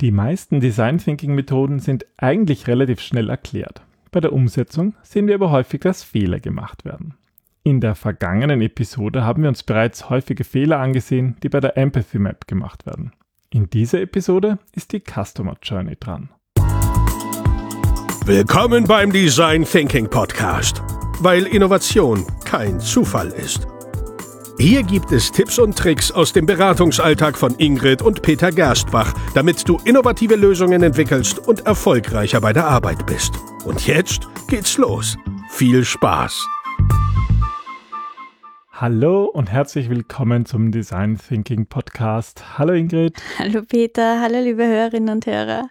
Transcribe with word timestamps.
Die 0.00 0.12
meisten 0.12 0.60
Design 0.60 0.96
Thinking 0.96 1.34
Methoden 1.34 1.78
sind 1.78 2.06
eigentlich 2.16 2.66
relativ 2.66 3.00
schnell 3.00 3.28
erklärt. 3.28 3.82
Bei 4.10 4.20
der 4.20 4.32
Umsetzung 4.32 4.94
sehen 5.02 5.26
wir 5.26 5.34
aber 5.34 5.50
häufig, 5.50 5.82
dass 5.82 6.02
Fehler 6.02 6.40
gemacht 6.40 6.86
werden. 6.86 7.14
In 7.64 7.82
der 7.82 7.94
vergangenen 7.94 8.62
Episode 8.62 9.24
haben 9.24 9.42
wir 9.42 9.50
uns 9.50 9.62
bereits 9.62 10.08
häufige 10.08 10.44
Fehler 10.44 10.78
angesehen, 10.78 11.36
die 11.42 11.50
bei 11.50 11.60
der 11.60 11.76
Empathy 11.76 12.18
Map 12.18 12.46
gemacht 12.46 12.86
werden. 12.86 13.12
In 13.50 13.68
dieser 13.68 14.00
Episode 14.00 14.58
ist 14.74 14.92
die 14.92 15.02
Customer 15.02 15.58
Journey 15.62 15.96
dran. 16.00 16.30
Willkommen 18.24 18.84
beim 18.84 19.12
Design 19.12 19.64
Thinking 19.64 20.08
Podcast, 20.08 20.82
weil 21.18 21.44
Innovation 21.44 22.24
kein 22.46 22.80
Zufall 22.80 23.28
ist. 23.28 23.66
Hier 24.60 24.82
gibt 24.82 25.10
es 25.10 25.32
Tipps 25.32 25.58
und 25.58 25.74
Tricks 25.74 26.12
aus 26.12 26.34
dem 26.34 26.44
Beratungsalltag 26.44 27.38
von 27.38 27.54
Ingrid 27.56 28.02
und 28.02 28.20
Peter 28.20 28.52
Gerstbach, 28.52 29.14
damit 29.32 29.66
du 29.66 29.78
innovative 29.86 30.36
Lösungen 30.36 30.82
entwickelst 30.82 31.38
und 31.48 31.64
erfolgreicher 31.64 32.42
bei 32.42 32.52
der 32.52 32.66
Arbeit 32.66 33.06
bist. 33.06 33.32
Und 33.64 33.86
jetzt 33.86 34.28
geht's 34.48 34.76
los. 34.76 35.16
Viel 35.48 35.82
Spaß! 35.82 36.46
Hallo 38.70 39.24
und 39.24 39.50
herzlich 39.50 39.88
willkommen 39.88 40.44
zum 40.44 40.72
Design 40.72 41.16
Thinking 41.16 41.64
Podcast. 41.64 42.58
Hallo 42.58 42.74
Ingrid. 42.74 43.16
Hallo 43.38 43.62
Peter, 43.66 44.20
hallo 44.20 44.40
liebe 44.40 44.66
Hörerinnen 44.66 45.08
und 45.08 45.24
Hörer. 45.24 45.70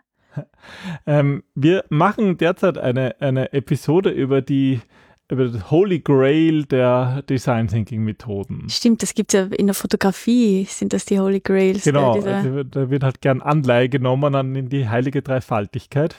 Ähm, 1.06 1.44
wir 1.54 1.84
machen 1.90 2.38
derzeit 2.38 2.80
eine, 2.80 3.16
eine 3.20 3.54
Episode 3.54 4.10
über 4.10 4.42
die 4.42 4.82
über 5.30 5.48
das 5.48 5.70
Holy 5.70 6.00
Grail 6.00 6.66
der 6.66 7.22
Design 7.24 7.68
Thinking 7.68 8.04
Methoden. 8.04 8.68
Stimmt, 8.70 9.04
das 9.04 9.14
gibt 9.14 9.34
es 9.34 9.40
ja 9.40 9.46
in 9.56 9.68
der 9.68 9.76
Fotografie, 9.76 10.66
sind 10.66 10.92
das 10.92 11.06
die 11.06 11.20
Holy 11.20 11.40
Grails. 11.40 11.84
Genau, 11.84 12.14
also 12.14 12.64
da 12.64 12.90
wird 12.90 13.04
halt 13.04 13.22
gern 13.22 13.42
Anleihe 13.42 13.90
genommen 13.90 14.34
an 14.34 14.56
in 14.56 14.70
die 14.70 14.90
heilige 14.90 15.22
Dreifaltigkeit. 15.22 16.16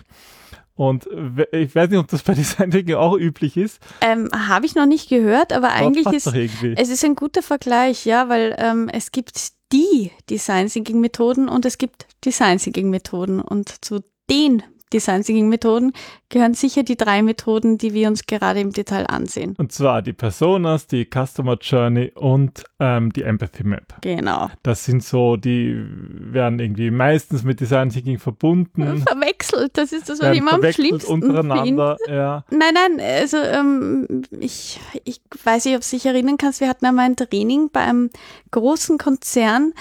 Und 0.76 1.06
ich 1.52 1.74
weiß 1.74 1.90
nicht, 1.90 1.98
ob 1.98 2.08
das 2.08 2.22
bei 2.22 2.34
Design 2.34 2.70
Thinking 2.70 2.94
auch 2.94 3.18
üblich 3.18 3.56
ist. 3.56 3.82
Ähm, 4.00 4.30
Habe 4.32 4.64
ich 4.64 4.74
noch 4.74 4.86
nicht 4.86 5.10
gehört, 5.10 5.52
aber, 5.52 5.72
aber 5.72 5.76
eigentlich 5.76 6.06
ist 6.06 6.26
es 6.26 6.88
ist 6.88 7.04
ein 7.04 7.16
guter 7.16 7.42
Vergleich, 7.42 8.06
ja, 8.06 8.28
weil 8.28 8.56
ähm, 8.58 8.88
es 8.90 9.12
gibt 9.12 9.52
die 9.72 10.10
Design 10.30 10.68
Thinking 10.68 11.00
Methoden 11.00 11.48
und 11.48 11.66
es 11.66 11.78
gibt 11.78 12.06
Design 12.24 12.58
Thinking 12.58 12.90
Methoden 12.90 13.40
und 13.40 13.84
zu 13.84 14.00
den 14.30 14.62
Design 14.92 15.22
Thinking 15.22 15.48
Methoden 15.48 15.92
gehören 16.28 16.54
sicher 16.54 16.82
die 16.82 16.96
drei 16.96 17.22
Methoden, 17.22 17.78
die 17.78 17.94
wir 17.94 18.08
uns 18.08 18.26
gerade 18.26 18.60
im 18.60 18.72
Detail 18.72 19.06
ansehen. 19.06 19.54
Und 19.58 19.72
zwar 19.72 20.02
die 20.02 20.12
Personas, 20.12 20.86
die 20.86 21.04
Customer 21.06 21.56
Journey 21.60 22.12
und 22.14 22.64
ähm, 22.78 23.12
die 23.12 23.22
Empathy 23.22 23.64
Map. 23.64 23.94
Genau. 24.00 24.50
Das 24.62 24.84
sind 24.84 25.02
so, 25.02 25.36
die 25.36 25.84
werden 25.86 26.58
irgendwie 26.58 26.90
meistens 26.90 27.42
mit 27.42 27.60
Design 27.60 27.90
Thinking 27.90 28.18
verbunden. 28.18 29.02
Verwechselt, 29.06 29.76
das 29.76 29.92
ist 29.92 30.08
das, 30.08 30.20
was 30.20 30.32
ich 30.32 30.38
immer 30.38 30.54
am 30.54 30.72
schlimmsten 30.72 31.10
untereinander, 31.10 31.96
ja. 32.08 32.44
Nein, 32.50 32.74
nein, 32.74 33.00
also 33.00 33.36
ähm, 33.38 34.22
ich, 34.38 34.80
ich 35.04 35.20
weiß 35.44 35.64
nicht, 35.64 35.76
ob 35.76 35.82
du 35.82 35.90
dich 35.90 36.06
erinnern 36.06 36.36
kannst, 36.36 36.60
wir 36.60 36.68
hatten 36.68 36.86
einmal 36.86 37.06
ein 37.06 37.16
Training 37.16 37.70
bei 37.72 37.80
einem 37.80 38.10
großen 38.50 38.98
Konzern, 38.98 39.72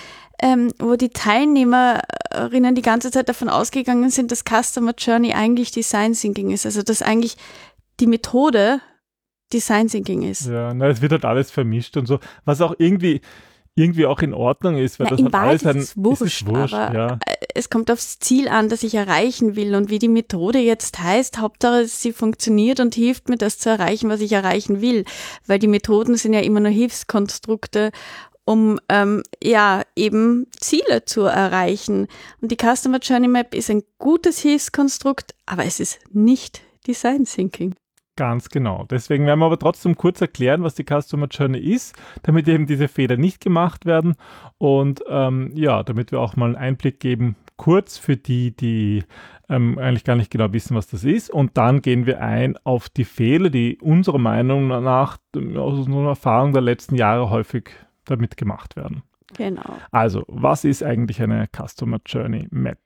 ähm, 0.42 0.72
wo 0.80 0.96
die 0.96 1.10
Teilnehmerinnen 1.10 2.76
die 2.76 2.82
ganze 2.82 3.12
Zeit 3.12 3.30
davon 3.30 3.50
ausgegangen 3.50 4.10
sind, 4.10 4.32
dass 4.32 4.44
Customer 4.44 4.94
Journey 4.98 5.34
eigentlich 5.34 5.72
Design 5.72 6.14
Thinking 6.14 6.52
ist. 6.52 6.66
Also 6.66 6.82
dass 6.82 7.02
eigentlich 7.02 7.38
die 8.00 8.08
Methode 8.08 8.82
Design 9.52 9.88
Thinking 9.88 10.22
ist. 10.24 10.46
Ja, 10.46 10.74
na, 10.74 10.88
es 10.88 11.02
wird 11.02 11.12
halt 11.12 11.26
alles 11.26 11.52
vermischt 11.52 11.98
und 11.98 12.06
so, 12.06 12.20
was 12.46 12.62
auch 12.62 12.76
irgendwie 12.78 13.22
irgendwie 13.76 14.06
auch 14.06 14.20
in 14.20 14.34
Ordnung 14.34 14.78
ist, 14.78 15.00
weil 15.00 15.08
na, 15.10 15.16
das 15.16 15.24
halt 15.24 15.34
Wahrheit 15.34 15.50
alles 15.50 15.66
ein, 15.66 15.78
ist 15.78 15.90
es 15.90 15.98
wurscht, 15.98 16.22
ist 16.22 16.42
es 16.42 16.48
wurscht 16.48 16.74
aber 16.74 16.94
ja. 16.94 17.20
es 17.56 17.70
kommt 17.70 17.90
aufs 17.90 18.20
Ziel 18.20 18.50
an, 18.50 18.68
das 18.68 18.84
ich 18.84 18.96
erreichen 18.96 19.56
will 19.56 19.74
und 19.74 19.90
wie 19.90 20.00
die 20.00 20.10
Methode 20.10 20.60
jetzt 20.60 21.00
heißt, 21.00 21.40
Hauptsache 21.40 21.86
sie 21.86 22.12
funktioniert 22.12 22.80
und 22.80 22.96
hilft 22.96 23.30
mir 23.30 23.38
das 23.38 23.58
zu 23.58 23.70
erreichen, 23.70 24.10
was 24.10 24.20
ich 24.20 24.34
erreichen 24.34 24.82
will, 24.82 25.06
weil 25.48 25.60
die 25.60 25.68
Methoden 25.68 26.16
sind 26.16 26.34
ja 26.34 26.42
immer 26.42 26.60
nur 26.60 26.72
Hilfskonstrukte 26.72 27.92
um 28.50 28.80
ähm, 28.90 29.22
ja 29.44 29.84
eben 29.96 30.48
Ziele 30.60 31.06
zu 31.06 31.22
erreichen. 31.22 32.08
Und 32.42 32.52
die 32.52 32.58
Customer 32.58 32.98
Journey 32.98 33.28
Map 33.28 33.54
ist 33.54 33.70
ein 33.70 33.84
gutes 34.00 34.40
Hilfskonstrukt, 34.40 35.36
aber 35.46 35.66
es 35.66 35.80
ist 35.80 36.00
nicht 36.12 36.64
Design 36.88 37.26
Thinking. 37.26 37.76
Ganz 38.16 38.50
genau. 38.50 38.88
Deswegen 38.90 39.28
werden 39.28 39.40
wir 39.40 39.46
aber 39.46 39.60
trotzdem 39.60 39.96
kurz 39.96 40.20
erklären, 40.20 40.64
was 40.64 40.74
die 40.74 40.84
Customer 40.84 41.28
Journey 41.28 41.60
ist, 41.60 41.96
damit 42.24 42.48
eben 42.48 42.66
diese 42.66 42.88
Fehler 42.88 43.18
nicht 43.18 43.40
gemacht 43.40 43.86
werden 43.86 44.16
und 44.58 45.04
ähm, 45.08 45.52
ja, 45.54 45.84
damit 45.84 46.12
wir 46.12 46.20
auch 46.20 46.36
mal 46.36 46.48
einen 46.48 46.56
Einblick 46.56 47.00
geben, 47.00 47.36
kurz 47.56 48.00
für 48.00 48.18
die, 48.18 48.56
die 48.56 49.04
ähm, 49.48 49.78
eigentlich 49.78 50.06
gar 50.06 50.16
nicht 50.16 50.32
genau 50.32 50.52
wissen, 50.54 50.76
was 50.76 50.88
das 50.88 51.04
ist. 51.04 51.30
Und 51.30 51.56
dann 51.56 51.84
gehen 51.84 52.08
wir 52.08 52.20
ein 52.20 52.58
auf 52.64 52.90
die 52.90 53.06
Fehler, 53.06 53.52
die 53.52 53.78
unserer 53.80 54.18
Meinung 54.18 54.70
nach 54.70 55.20
aus 55.36 55.86
unserer 55.86 56.10
Erfahrung 56.10 56.52
der 56.52 56.64
letzten 56.64 56.96
Jahre 56.96 57.30
häufig 57.30 57.70
damit 58.10 58.38
gemacht 58.38 58.76
werden. 58.76 59.04
Genau. 59.36 59.78
Also, 59.92 60.24
was 60.28 60.64
ist 60.64 60.84
eigentlich 60.84 61.22
eine 61.22 61.48
Customer 61.56 62.00
Journey 62.06 62.48
Map? 62.52 62.80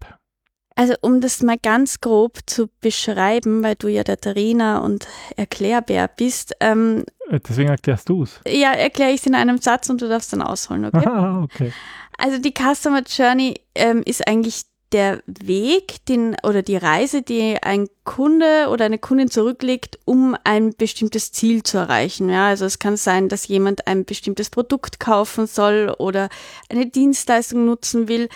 Also, 0.76 0.96
um 1.02 1.22
das 1.22 1.42
mal 1.44 1.58
ganz 1.62 2.02
grob 2.02 2.40
zu 2.48 2.68
beschreiben, 2.82 3.64
weil 3.64 3.76
du 3.76 3.88
ja 3.88 4.04
der 4.04 4.18
Trainer 4.18 4.82
und 4.82 5.08
Erklärbär 5.38 6.08
bist. 6.08 6.54
Ähm, 6.60 7.06
äh, 7.30 7.40
Deswegen 7.40 7.70
erklärst 7.70 8.10
du 8.10 8.24
es. 8.24 8.42
Ja, 8.48 8.72
erkläre 8.72 9.12
ich 9.12 9.22
es 9.22 9.28
in 9.28 9.36
einem 9.36 9.60
Satz 9.60 9.90
und 9.90 10.02
du 10.02 10.10
darfst 10.10 10.34
dann 10.34 10.42
ausholen, 10.42 10.86
okay? 10.86 11.08
Okay. 11.44 11.74
Also, 12.18 12.40
die 12.40 12.54
Customer 12.54 13.02
Journey 13.06 13.56
ähm, 13.76 14.02
ist 14.06 14.28
eigentlich 14.28 14.64
der 14.94 15.24
Weg, 15.26 16.06
den 16.06 16.36
oder 16.44 16.62
die 16.62 16.78
Reise, 16.78 17.24
die 17.24 17.58
ein 17.62 17.88
Kunde 18.04 18.68
oder 18.70 18.86
eine 18.86 19.00
Kundin 19.00 19.30
zurücklegt, 19.30 20.00
um 20.06 20.38
ein 20.44 20.74
bestimmtes 20.76 21.32
Ziel 21.32 21.64
zu 21.64 21.78
erreichen. 21.78 22.30
Ja, 22.30 22.48
also 22.48 22.66
es 22.66 22.80
kann 22.80 22.96
sein, 22.96 23.28
dass 23.28 23.48
jemand 23.48 23.88
ein 23.88 24.06
bestimmtes 24.06 24.50
Produkt 24.50 25.00
kaufen 25.00 25.48
soll 25.48 25.94
oder 25.98 26.30
eine 26.70 26.86
Dienstleistung 26.86 27.66
nutzen 27.66 28.08
will. 28.08 28.30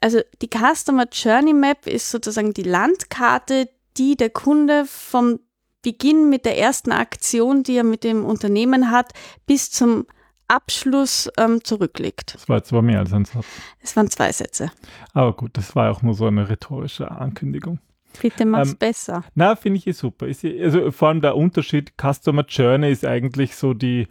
Also 0.00 0.20
die 0.40 0.48
Customer 0.48 1.06
Journey 1.10 1.52
Map 1.52 1.86
ist 1.86 2.10
sozusagen 2.10 2.54
die 2.54 2.62
Landkarte, 2.62 3.68
die 3.96 4.16
der 4.16 4.30
Kunde 4.30 4.84
vom 4.86 5.40
Beginn 5.82 6.30
mit 6.30 6.44
der 6.44 6.58
ersten 6.58 6.92
Aktion, 6.92 7.62
die 7.62 7.76
er 7.76 7.84
mit 7.84 8.04
dem 8.04 8.24
Unternehmen 8.24 8.90
hat, 8.90 9.12
bis 9.46 9.70
zum 9.70 10.06
Abschluss 10.48 11.30
ähm, 11.38 11.62
zurücklegt. 11.62 12.34
Das 12.34 12.48
war 12.48 12.58
jetzt 12.58 12.72
aber 12.72 12.82
mehr 12.82 13.00
als 13.00 13.12
ein 13.12 13.24
Satz. 13.24 13.46
Es 13.80 13.96
waren 13.96 14.10
zwei 14.10 14.32
Sätze. 14.32 14.70
Aber 15.12 15.32
gut, 15.32 15.56
das 15.56 15.74
war 15.74 15.90
auch 15.90 16.02
nur 16.02 16.14
so 16.14 16.26
eine 16.26 16.48
rhetorische 16.48 17.10
Ankündigung. 17.10 17.78
Bitte 18.20 18.44
mach's 18.44 18.72
ähm, 18.72 18.78
besser. 18.78 19.24
Na, 19.34 19.56
finde 19.56 19.78
ich 19.78 19.86
eh 19.86 19.92
super. 19.92 20.26
Ist, 20.26 20.44
also 20.44 20.90
vor 20.90 21.08
allem 21.08 21.20
der 21.20 21.36
Unterschied 21.36 21.94
Customer 22.00 22.44
Journey 22.46 22.90
ist 22.90 23.04
eigentlich 23.04 23.56
so 23.56 23.74
die, 23.74 24.06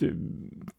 die, 0.00 0.12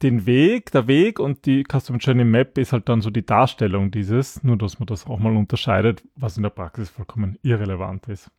den 0.02 0.26
Weg, 0.26 0.72
der 0.72 0.88
Weg 0.88 1.20
und 1.20 1.46
die 1.46 1.64
Customer 1.64 2.00
Journey 2.00 2.24
Map 2.24 2.58
ist 2.58 2.72
halt 2.72 2.88
dann 2.88 3.02
so 3.02 3.10
die 3.10 3.26
Darstellung 3.26 3.92
dieses, 3.92 4.44
nur 4.44 4.58
dass 4.58 4.80
man 4.80 4.88
das 4.88 5.06
auch 5.08 5.20
mal 5.20 5.36
unterscheidet, 5.36 6.04
was 6.16 6.38
in 6.38 6.44
der 6.44 6.50
Praxis 6.52 6.90
vollkommen 6.90 7.38
irrelevant 7.42 8.08
ist. 8.08 8.32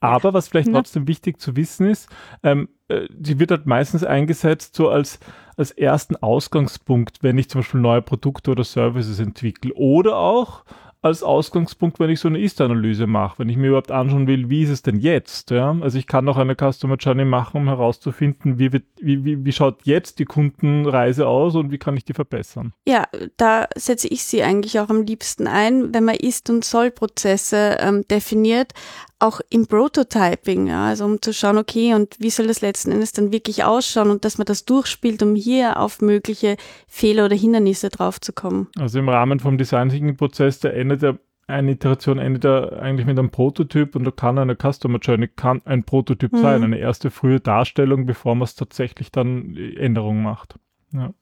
Aber 0.00 0.34
was 0.34 0.48
vielleicht 0.48 0.72
trotzdem 0.72 1.08
wichtig 1.08 1.40
zu 1.40 1.56
wissen 1.56 1.86
ist, 1.86 2.08
ähm, 2.42 2.68
äh, 2.88 3.06
die 3.10 3.38
wird 3.38 3.50
halt 3.50 3.66
meistens 3.66 4.04
eingesetzt 4.04 4.74
so 4.74 4.88
als, 4.88 5.20
als 5.56 5.70
ersten 5.70 6.16
Ausgangspunkt, 6.16 7.22
wenn 7.22 7.38
ich 7.38 7.48
zum 7.48 7.60
Beispiel 7.60 7.80
neue 7.80 8.02
Produkte 8.02 8.50
oder 8.50 8.64
Services 8.64 9.20
entwickle. 9.20 9.72
Oder 9.74 10.16
auch 10.16 10.64
als 11.02 11.22
Ausgangspunkt, 11.22 11.98
wenn 11.98 12.10
ich 12.10 12.20
so 12.20 12.28
eine 12.28 12.40
Ist-Analyse 12.40 13.06
mache, 13.06 13.38
wenn 13.38 13.48
ich 13.48 13.56
mir 13.56 13.68
überhaupt 13.68 13.90
anschauen 13.90 14.26
will, 14.26 14.50
wie 14.50 14.62
ist 14.62 14.70
es 14.70 14.82
denn 14.82 14.98
jetzt? 14.98 15.50
Ja? 15.50 15.74
Also 15.80 15.98
ich 15.98 16.06
kann 16.06 16.28
auch 16.28 16.36
eine 16.36 16.54
Customer 16.54 16.96
Journey 16.96 17.24
machen, 17.24 17.62
um 17.62 17.68
herauszufinden, 17.68 18.58
wie, 18.58 18.72
wird, 18.72 18.84
wie, 19.00 19.24
wie, 19.24 19.44
wie 19.44 19.52
schaut 19.52 19.80
jetzt 19.84 20.18
die 20.18 20.26
Kundenreise 20.26 21.26
aus 21.26 21.54
und 21.54 21.72
wie 21.72 21.78
kann 21.78 21.96
ich 21.96 22.04
die 22.04 22.12
verbessern. 22.12 22.74
Ja, 22.86 23.04
da 23.38 23.66
setze 23.76 24.08
ich 24.08 24.24
sie 24.24 24.42
eigentlich 24.42 24.78
auch 24.78 24.90
am 24.90 25.02
liebsten 25.02 25.46
ein, 25.46 25.94
wenn 25.94 26.04
man 26.04 26.16
Ist- 26.16 26.50
und 26.50 26.64
Soll-Prozesse 26.64 27.78
ähm, 27.80 28.06
definiert, 28.08 28.72
auch 29.20 29.40
im 29.50 29.66
Prototyping, 29.66 30.66
ja, 30.66 30.86
also 30.86 31.04
um 31.04 31.22
zu 31.22 31.32
schauen, 31.32 31.58
okay, 31.58 31.94
und 31.94 32.16
wie 32.18 32.30
soll 32.30 32.46
das 32.46 32.60
letzten 32.60 32.90
Endes 32.90 33.12
dann 33.12 33.32
wirklich 33.32 33.64
ausschauen 33.64 34.10
und 34.10 34.24
dass 34.24 34.38
man 34.38 34.46
das 34.46 34.64
durchspielt, 34.64 35.22
um 35.22 35.34
hier 35.34 35.78
auf 35.78 36.00
mögliche 36.00 36.56
Fehler 36.88 37.26
oder 37.26 37.36
Hindernisse 37.36 37.90
draufzukommen. 37.90 38.68
Also 38.78 38.98
im 38.98 39.08
Rahmen 39.08 39.38
vom 39.38 39.58
Design 39.58 39.90
Thinking 39.90 40.16
Prozess, 40.16 40.60
der 40.60 40.74
endet 40.74 41.02
ja 41.02 41.14
eine 41.46 41.72
Iteration 41.72 42.18
endet 42.18 42.44
ja 42.44 42.68
eigentlich 42.78 43.06
mit 43.06 43.18
einem 43.18 43.30
Prototyp 43.30 43.96
und 43.96 44.04
da 44.04 44.12
kann 44.12 44.38
eine 44.38 44.56
Customer 44.56 44.98
Journey 44.98 45.28
kann 45.28 45.60
ein 45.64 45.82
Prototyp 45.82 46.32
mhm. 46.32 46.38
sein, 46.38 46.62
eine 46.62 46.78
erste 46.78 47.10
frühe 47.10 47.40
Darstellung, 47.40 48.06
bevor 48.06 48.36
man 48.36 48.44
es 48.44 48.54
tatsächlich 48.54 49.10
dann 49.10 49.56
Änderungen 49.56 50.22
macht. 50.22 50.54
Ja. 50.92 51.12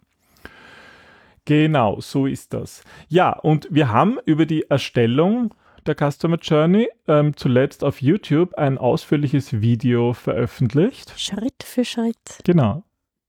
Genau, 1.46 1.98
so 2.00 2.26
ist 2.26 2.52
das. 2.52 2.84
Ja, 3.08 3.32
und 3.32 3.68
wir 3.70 3.90
haben 3.90 4.18
über 4.26 4.44
die 4.44 4.68
Erstellung 4.68 5.54
der 5.88 5.96
Customer 5.96 6.38
Journey 6.40 6.88
ähm, 7.08 7.36
zuletzt 7.36 7.82
auf 7.82 8.00
YouTube 8.02 8.54
ein 8.54 8.78
ausführliches 8.78 9.60
Video 9.60 10.12
veröffentlicht. 10.12 11.12
Schritt 11.18 11.62
für 11.64 11.84
Schritt. 11.84 12.40
Genau. 12.44 12.84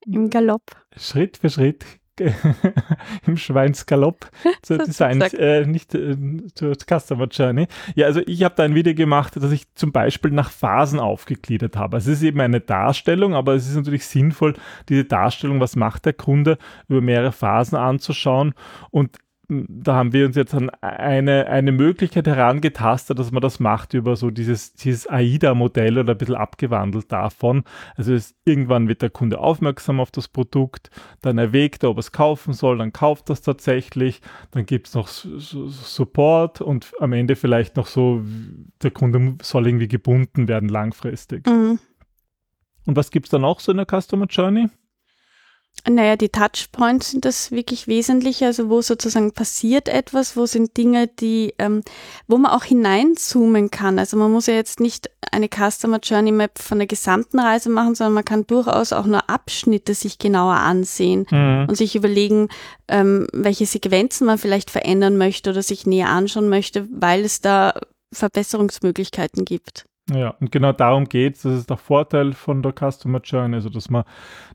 Im 0.06 0.29
Galopp. 0.29 0.75
Schritt 0.95 1.38
für 1.38 1.50
Schritt 1.50 1.85
im 3.25 3.38
Schweinsgalopp 3.38 4.29
zur 4.61 4.79
Design, 4.79 5.21
äh, 5.21 5.65
nicht 5.65 5.95
äh, 5.95 6.17
zur 6.53 6.75
Customer 6.75 7.27
Journey. 7.27 7.67
Ja, 7.95 8.07
also 8.07 8.21
ich 8.25 8.44
habe 8.44 8.56
da 8.56 8.63
ein 8.63 8.75
Video 8.75 8.94
gemacht, 8.94 9.38
dass 9.38 9.51
ich 9.51 9.73
zum 9.75 9.94
Beispiel 9.94 10.31
nach 10.31 10.51
Phasen 10.51 11.00
aufgegliedert 11.00 11.77
habe. 11.77 11.95
Es 11.95 12.07
ist 12.07 12.21
eben 12.21 12.41
eine 12.41 12.59
Darstellung, 12.59 13.35
aber 13.35 13.53
es 13.53 13.69
ist 13.69 13.75
natürlich 13.75 14.06
sinnvoll, 14.06 14.56
diese 14.89 15.06
Darstellung, 15.06 15.61
was 15.61 15.77
macht 15.77 16.06
der 16.06 16.13
Kunde, 16.13 16.57
über 16.88 17.00
mehrere 17.00 17.31
Phasen 17.31 17.77
anzuschauen 17.77 18.53
und 18.91 19.17
da 19.49 19.95
haben 19.95 20.13
wir 20.13 20.27
uns 20.27 20.35
jetzt 20.35 20.53
an 20.53 20.69
eine, 20.81 21.47
eine 21.47 21.71
Möglichkeit 21.71 22.27
herangetastet, 22.27 23.17
dass 23.17 23.31
man 23.31 23.41
das 23.41 23.59
macht 23.59 23.95
über 23.95 24.15
so 24.15 24.29
dieses, 24.29 24.73
dieses 24.73 25.07
AIDA-Modell 25.07 25.97
oder 25.97 26.13
ein 26.13 26.17
bisschen 26.19 26.35
abgewandelt 26.35 27.11
davon. 27.11 27.63
Also 27.95 28.13
es, 28.13 28.35
irgendwann 28.45 28.87
wird 28.87 29.01
der 29.01 29.09
Kunde 29.09 29.39
aufmerksam 29.39 29.99
auf 29.99 30.11
das 30.11 30.27
Produkt, 30.27 30.91
dann 31.21 31.39
erwägt 31.39 31.83
er, 31.83 31.89
ob 31.89 31.97
er 31.97 32.01
es 32.01 32.11
kaufen 32.11 32.53
soll, 32.53 32.77
dann 32.77 32.93
kauft 32.93 33.31
er 33.31 33.33
es 33.33 33.41
tatsächlich, 33.41 34.21
dann 34.51 34.67
gibt 34.67 34.87
es 34.87 34.93
noch 34.93 35.07
Support 35.07 36.61
und 36.61 36.91
am 36.99 37.13
Ende 37.13 37.35
vielleicht 37.35 37.75
noch 37.75 37.87
so, 37.87 38.21
der 38.83 38.91
Kunde 38.91 39.35
soll 39.41 39.67
irgendwie 39.67 39.87
gebunden 39.87 40.47
werden 40.47 40.69
langfristig. 40.69 41.47
Mhm. 41.47 41.79
Und 42.85 42.95
was 42.95 43.09
gibt 43.09 43.25
es 43.25 43.31
dann 43.31 43.43
auch 43.43 43.59
so 43.59 43.71
in 43.71 43.77
der 43.77 43.87
Customer 43.87 44.27
Journey? 44.27 44.67
Naja, 45.87 46.15
die 46.15 46.29
Touchpoints 46.29 47.11
sind 47.11 47.25
das 47.25 47.51
wirklich 47.51 47.87
Wesentliche, 47.87 48.47
also 48.47 48.69
wo 48.69 48.81
sozusagen 48.81 49.31
passiert 49.31 49.87
etwas, 49.87 50.35
wo 50.35 50.45
sind 50.45 50.75
Dinge, 50.77 51.07
die, 51.07 51.53
ähm, 51.57 51.81
wo 52.27 52.37
man 52.37 52.51
auch 52.51 52.63
hineinzoomen 52.63 53.71
kann. 53.71 53.99
Also 53.99 54.17
man 54.17 54.31
muss 54.31 54.47
ja 54.47 54.55
jetzt 54.55 54.79
nicht 54.79 55.09
eine 55.31 55.47
Customer 55.47 55.99
Journey 56.01 56.31
Map 56.31 56.59
von 56.59 56.79
der 56.79 56.87
gesamten 56.87 57.39
Reise 57.39 57.69
machen, 57.69 57.95
sondern 57.95 58.13
man 58.13 58.25
kann 58.25 58.47
durchaus 58.47 58.93
auch 58.93 59.05
nur 59.05 59.29
Abschnitte 59.29 59.93
sich 59.93 60.17
genauer 60.17 60.55
ansehen 60.55 61.25
mhm. 61.29 61.67
und 61.69 61.75
sich 61.75 61.95
überlegen, 61.95 62.49
ähm, 62.87 63.27
welche 63.31 63.65
Sequenzen 63.65 64.25
man 64.27 64.37
vielleicht 64.37 64.71
verändern 64.71 65.17
möchte 65.17 65.51
oder 65.51 65.61
sich 65.61 65.85
näher 65.85 66.09
anschauen 66.09 66.49
möchte, 66.49 66.87
weil 66.91 67.23
es 67.23 67.41
da 67.41 67.73
Verbesserungsmöglichkeiten 68.11 69.45
gibt. 69.45 69.85
Ja, 70.13 70.31
und 70.39 70.51
genau 70.51 70.71
darum 70.71 71.06
geht 71.06 71.35
es. 71.35 71.44
Das 71.44 71.53
ist 71.53 71.69
der 71.69 71.77
Vorteil 71.77 72.33
von 72.33 72.63
der 72.63 72.73
Customer 72.73 73.21
Journey, 73.23 73.56
also 73.56 73.69
dass 73.69 73.89
man, 73.89 74.03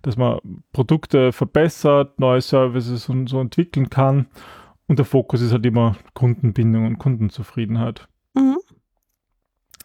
dass 0.03 0.17
man 0.17 0.39
Produkte 0.73 1.33
verbessert, 1.33 2.19
neue 2.19 2.41
Services 2.41 3.09
und 3.09 3.29
so 3.29 3.41
entwickeln 3.41 3.91
kann. 3.91 4.27
Und 4.87 4.99
der 4.99 5.07
Fokus 5.07 5.41
ist 5.41 5.53
halt 5.53 5.65
immer 5.65 5.97
Kundenbindung 6.15 6.87
und 6.87 6.99
Kundenzufriedenheit. 6.99 8.09
Mhm. 8.35 8.59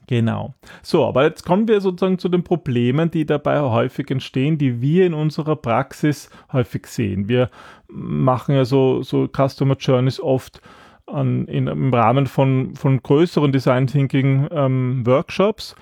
Genau. 0.08 0.56
So, 0.82 1.06
aber 1.06 1.24
jetzt 1.24 1.46
kommen 1.46 1.68
wir 1.68 1.82
sozusagen 1.82 2.18
zu 2.18 2.30
den 2.30 2.44
Problemen, 2.44 3.12
die 3.12 3.28
dabei 3.28 3.62
häufig 3.62 4.10
entstehen, 4.10 4.58
die 4.58 4.82
wir 4.82 5.06
in 5.06 5.14
unserer 5.14 5.56
Praxis 5.56 6.32
häufig 6.52 6.88
sehen. 6.88 7.30
Wir 7.30 7.52
machen 7.88 8.56
ja 8.56 8.66
so, 8.66 9.04
so 9.04 9.28
Customer 9.28 9.76
Journeys 9.78 10.20
oft 10.20 10.62
an, 11.12 11.46
in, 11.46 11.68
im 11.68 11.94
Rahmen 11.94 12.28
von, 12.28 12.76
von 12.76 13.02
größeren 13.02 13.52
Design 13.52 13.88
Thinking 13.88 14.48
ähm, 14.52 15.06
Workshops. 15.06 15.76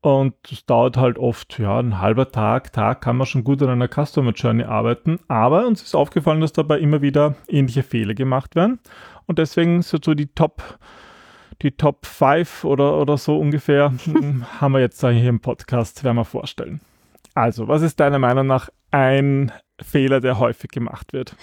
Und 0.00 0.34
es 0.50 0.66
dauert 0.66 0.96
halt 0.96 1.16
oft, 1.16 1.60
ja, 1.60 1.78
ein 1.78 2.00
halber 2.00 2.32
Tag, 2.32 2.72
Tag 2.72 3.02
kann 3.02 3.16
man 3.16 3.26
schon 3.26 3.44
gut 3.44 3.62
an 3.62 3.68
einer 3.70 3.88
Customer 3.88 4.32
Journey 4.32 4.64
arbeiten. 4.64 5.20
Aber 5.28 5.66
uns 5.66 5.80
ist 5.80 5.94
aufgefallen, 5.94 6.40
dass 6.40 6.52
dabei 6.52 6.80
immer 6.80 7.02
wieder 7.02 7.36
ähnliche 7.46 7.84
Fehler 7.84 8.14
gemacht 8.14 8.56
werden. 8.56 8.80
Und 9.26 9.38
deswegen 9.38 9.80
so 9.82 9.98
die 9.98 10.26
Top, 10.26 10.78
die 11.62 11.70
Top 11.70 12.04
5 12.04 12.64
oder, 12.64 12.98
oder 12.98 13.16
so 13.16 13.38
ungefähr 13.38 13.92
haben 14.60 14.72
wir 14.72 14.80
jetzt 14.80 15.00
hier 15.00 15.28
im 15.28 15.38
Podcast, 15.38 16.02
werden 16.02 16.16
wir 16.16 16.24
vorstellen. 16.24 16.80
Also, 17.34 17.68
was 17.68 17.82
ist 17.82 18.00
deiner 18.00 18.18
Meinung 18.18 18.46
nach 18.46 18.70
ein 18.90 19.52
Fehler, 19.80 20.20
der 20.20 20.40
häufig 20.40 20.70
gemacht 20.70 21.12
wird? 21.12 21.36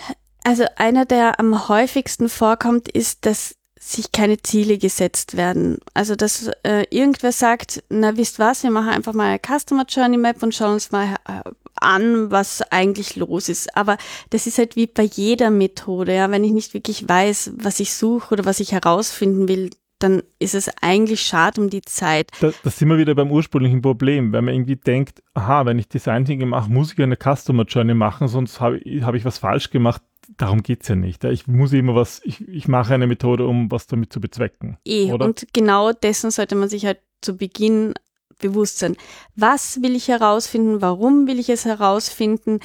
Also 0.49 0.65
einer, 0.77 1.05
der 1.05 1.39
am 1.39 1.69
häufigsten 1.69 2.27
vorkommt, 2.27 2.89
ist, 2.89 3.27
dass 3.27 3.55
sich 3.79 4.11
keine 4.11 4.41
Ziele 4.41 4.79
gesetzt 4.79 5.37
werden. 5.37 5.77
Also 5.93 6.15
dass 6.15 6.49
äh, 6.63 6.85
irgendwer 6.89 7.31
sagt, 7.31 7.83
na 7.89 8.17
wisst 8.17 8.39
was, 8.39 8.63
wir 8.63 8.71
machen 8.71 8.89
einfach 8.89 9.13
mal 9.13 9.27
eine 9.27 9.37
Customer 9.37 9.85
Journey 9.87 10.17
Map 10.17 10.41
und 10.41 10.55
schauen 10.55 10.73
uns 10.73 10.91
mal 10.91 11.17
äh, 11.27 11.47
an, 11.75 12.31
was 12.31 12.63
eigentlich 12.71 13.15
los 13.15 13.47
ist. 13.47 13.77
Aber 13.77 13.97
das 14.31 14.47
ist 14.47 14.57
halt 14.57 14.75
wie 14.75 14.87
bei 14.87 15.03
jeder 15.03 15.51
Methode, 15.51 16.15
ja, 16.15 16.31
wenn 16.31 16.43
ich 16.43 16.51
nicht 16.51 16.73
wirklich 16.73 17.07
weiß, 17.07 17.51
was 17.57 17.79
ich 17.79 17.93
suche 17.93 18.33
oder 18.33 18.45
was 18.45 18.59
ich 18.59 18.71
herausfinden 18.71 19.47
will, 19.47 19.69
dann 19.99 20.23
ist 20.39 20.55
es 20.55 20.71
eigentlich 20.81 21.21
schade 21.21 21.61
um 21.61 21.69
die 21.69 21.83
Zeit. 21.83 22.31
Da, 22.39 22.51
das 22.63 22.79
sind 22.79 22.89
wir 22.89 22.97
wieder 22.97 23.13
beim 23.13 23.31
ursprünglichen 23.31 23.83
Problem, 23.83 24.33
wenn 24.33 24.45
man 24.45 24.55
irgendwie 24.55 24.77
denkt, 24.77 25.21
aha, 25.35 25.67
wenn 25.67 25.77
ich 25.77 25.89
Design 25.89 26.25
Thinking 26.25 26.49
mache, 26.49 26.71
muss 26.71 26.93
ich 26.93 26.99
eine 26.99 27.17
Customer 27.17 27.65
Journey 27.65 27.93
machen, 27.93 28.27
sonst 28.27 28.59
habe 28.59 28.79
ich, 28.79 29.03
hab 29.03 29.13
ich 29.13 29.25
was 29.25 29.37
falsch 29.37 29.69
gemacht 29.69 30.01
darum 30.37 30.63
geht 30.63 30.83
es 30.83 30.87
ja 30.87 30.95
nicht. 30.95 31.23
Ich 31.23 31.47
muss 31.47 31.73
immer 31.73 31.95
was, 31.95 32.21
ich, 32.23 32.47
ich 32.47 32.67
mache 32.67 32.93
eine 32.93 33.07
Methode, 33.07 33.45
um 33.45 33.71
was 33.71 33.87
damit 33.87 34.13
zu 34.13 34.19
bezwecken. 34.19 34.77
Eh, 34.85 35.11
oder? 35.11 35.25
und 35.25 35.47
genau 35.53 35.91
dessen 35.91 36.31
sollte 36.31 36.55
man 36.55 36.69
sich 36.69 36.85
halt 36.85 36.99
zu 37.21 37.37
Beginn 37.37 37.93
bewusst 38.39 38.79
sein. 38.79 38.95
Was 39.35 39.81
will 39.81 39.95
ich 39.95 40.07
herausfinden? 40.07 40.81
Warum 40.81 41.27
will 41.27 41.39
ich 41.39 41.49
es 41.49 41.65
herausfinden? 41.65 42.59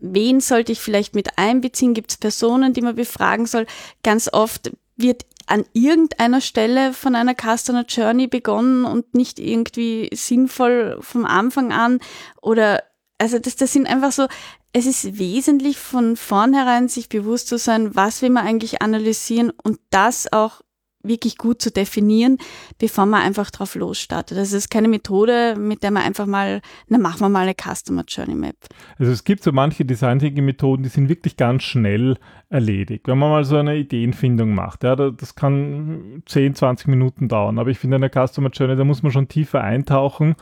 Wen 0.00 0.40
sollte 0.40 0.72
ich 0.72 0.80
vielleicht 0.80 1.14
mit 1.14 1.36
einbeziehen? 1.36 1.94
Gibt 1.94 2.12
es 2.12 2.16
Personen, 2.16 2.72
die 2.72 2.82
man 2.82 2.94
befragen 2.94 3.46
soll? 3.46 3.66
Ganz 4.04 4.30
oft 4.32 4.70
wird 4.96 5.26
an 5.46 5.64
irgendeiner 5.72 6.40
Stelle 6.40 6.92
von 6.92 7.14
einer 7.14 7.34
Customer 7.34 7.84
Journey 7.86 8.26
begonnen 8.26 8.84
und 8.84 9.14
nicht 9.14 9.38
irgendwie 9.38 10.10
sinnvoll 10.12 10.98
vom 11.00 11.24
Anfang 11.24 11.72
an 11.72 12.00
oder 12.40 12.82
also 13.18 13.38
das, 13.38 13.56
das 13.56 13.72
sind 13.72 13.86
einfach 13.86 14.12
so 14.12 14.26
es 14.78 14.84
ist 14.84 15.18
wesentlich 15.18 15.78
von 15.78 16.16
vornherein 16.16 16.88
sich 16.88 17.08
bewusst 17.08 17.48
zu 17.48 17.56
sein, 17.56 17.94
was 17.96 18.20
will 18.20 18.28
man 18.28 18.46
eigentlich 18.46 18.82
analysieren 18.82 19.50
und 19.62 19.80
das 19.88 20.30
auch 20.30 20.60
wirklich 21.08 21.38
gut 21.38 21.60
zu 21.60 21.70
definieren, 21.70 22.38
bevor 22.78 23.06
man 23.06 23.22
einfach 23.22 23.50
drauf 23.50 23.74
losstartet. 23.74 24.38
Das 24.38 24.52
ist 24.52 24.70
keine 24.70 24.88
Methode, 24.88 25.56
mit 25.56 25.82
der 25.82 25.90
man 25.90 26.02
einfach 26.02 26.26
mal, 26.26 26.60
na 26.88 26.98
machen 26.98 27.20
wir 27.20 27.28
mal 27.28 27.42
eine 27.42 27.54
Customer 27.54 28.04
Journey 28.06 28.34
Map. 28.34 28.56
Also 28.98 29.12
es 29.12 29.24
gibt 29.24 29.42
so 29.42 29.52
manche 29.52 29.84
Design 29.84 30.18
Thinking 30.18 30.44
Methoden, 30.44 30.82
die 30.82 30.88
sind 30.88 31.08
wirklich 31.08 31.36
ganz 31.36 31.62
schnell 31.62 32.16
erledigt. 32.48 33.08
Wenn 33.08 33.18
man 33.18 33.30
mal 33.30 33.44
so 33.44 33.56
eine 33.56 33.76
Ideenfindung 33.76 34.54
macht, 34.54 34.84
ja, 34.84 34.94
das 34.94 35.34
kann 35.34 36.22
10, 36.26 36.54
20 36.54 36.88
Minuten 36.88 37.28
dauern. 37.28 37.58
Aber 37.58 37.70
ich 37.70 37.78
finde, 37.78 37.96
eine 37.96 38.08
Customer 38.08 38.50
Journey, 38.50 38.76
da 38.76 38.84
muss 38.84 39.02
man 39.02 39.10
schon 39.10 39.28
tiefer 39.28 39.62
eintauchen, 39.62 40.36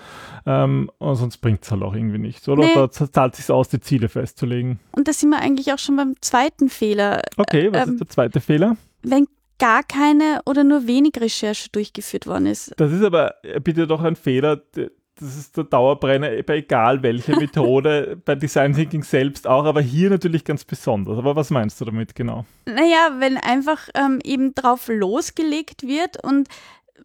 ähm, 0.46 0.90
sonst 1.00 1.38
bringt 1.38 1.64
es 1.64 1.70
halt 1.70 1.82
auch 1.82 1.94
irgendwie 1.94 2.18
nichts. 2.18 2.48
Oder 2.48 2.64
nee. 2.64 2.74
da 2.74 2.90
zahlt 2.90 3.34
es 3.34 3.46
sich 3.46 3.54
aus, 3.54 3.68
die 3.68 3.80
Ziele 3.80 4.08
festzulegen. 4.08 4.80
Und 4.92 5.08
da 5.08 5.12
sind 5.12 5.30
wir 5.30 5.40
eigentlich 5.40 5.72
auch 5.72 5.78
schon 5.78 5.96
beim 5.96 6.14
zweiten 6.20 6.68
Fehler. 6.68 7.22
Okay, 7.36 7.72
was 7.72 7.86
ähm, 7.86 7.94
ist 7.94 8.00
der 8.00 8.08
zweite 8.08 8.40
Fehler? 8.40 8.76
Wenn 9.02 9.26
gar 9.64 9.82
keine 9.82 10.42
oder 10.44 10.62
nur 10.62 10.86
wenig 10.86 11.14
Recherche 11.18 11.70
durchgeführt 11.70 12.26
worden 12.26 12.44
ist. 12.44 12.74
Das 12.76 12.92
ist 12.92 13.02
aber 13.02 13.36
bitte 13.62 13.86
doch 13.86 14.02
ein 14.02 14.14
Fehler. 14.14 14.60
Das 14.76 15.38
ist 15.38 15.56
der 15.56 15.64
Dauerbrenner 15.64 16.42
bei 16.42 16.58
egal 16.58 17.02
welcher 17.02 17.34
Methode, 17.40 18.20
bei 18.22 18.34
Design 18.34 18.74
Thinking 18.74 19.02
selbst 19.02 19.46
auch, 19.46 19.64
aber 19.64 19.80
hier 19.80 20.10
natürlich 20.10 20.44
ganz 20.44 20.64
besonders. 20.64 21.16
Aber 21.16 21.34
was 21.34 21.48
meinst 21.48 21.80
du 21.80 21.86
damit 21.86 22.14
genau? 22.14 22.44
Naja, 22.66 23.16
wenn 23.20 23.38
einfach 23.38 23.88
ähm, 23.94 24.18
eben 24.22 24.54
drauf 24.54 24.88
losgelegt 24.88 25.84
wird 25.84 26.22
und 26.22 26.48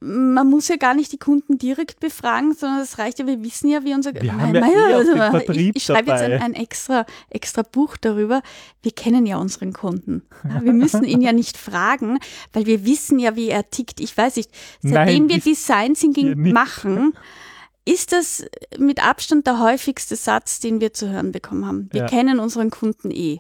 man 0.02 0.50
muss 0.50 0.70
ja 0.70 0.78
gar 0.78 0.94
nicht 0.94 1.12
die 1.12 1.18
Kunden 1.18 1.58
direkt 1.58 2.00
befragen, 2.00 2.54
sondern 2.54 2.80
es 2.80 2.98
reicht 3.00 3.20
ja, 3.20 3.28
wir 3.28 3.44
wissen 3.44 3.70
ja, 3.70 3.84
wie 3.84 3.94
unser 3.94 4.14
wir 4.14 4.34
haben 4.34 4.56
ja 4.56 4.66
eh 4.66 4.94
also, 4.94 5.52
ich, 5.52 5.76
ich 5.76 5.84
schreibe 5.84 6.12
jetzt 6.12 6.22
ein, 6.22 6.42
ein, 6.42 6.54
extra, 6.54 7.06
extra 7.30 7.64
Buch 7.64 7.98
darüber. 7.98 8.42
Wir 8.82 8.94
kennen 8.94 9.26
ja 9.26 9.38
unseren 9.38 9.74
Kunden. 9.74 10.24
Wir 10.62 10.72
müssen 10.72 11.04
ihn 11.04 11.22
ja 11.22 11.34
nicht 11.34 11.58
fragen, 11.58 12.18
weil 12.54 12.66
wir 12.66 12.86
wissen 12.86 13.20
ja, 13.20 13.36
wie 13.36 13.50
er 13.50 13.70
tickt. 13.70 14.00
Ich 14.00 14.18
weiß 14.18 14.38
nicht, 14.38 14.52
seitdem 14.82 15.28
Nein, 15.28 15.30
wir 15.30 15.40
Design 15.40 15.96
Thinking 15.96 16.54
machen, 16.54 17.14
ist 17.84 18.14
das 18.14 18.46
mit 18.78 19.06
Abstand 19.06 19.48
der 19.48 19.60
häufigste 19.60 20.16
Satz, 20.16 20.62
den 20.62 20.80
wir 20.80 20.94
zu 20.94 21.10
hören 21.10 21.34
bekommen 21.34 21.66
haben. 21.66 21.90
Wir 21.92 22.02
ja. 22.02 22.08
kennen 22.08 22.40
unseren 22.40 22.70
Kunden 22.70 23.12
eh. 23.12 23.40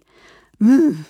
Hm. 0.60 1.06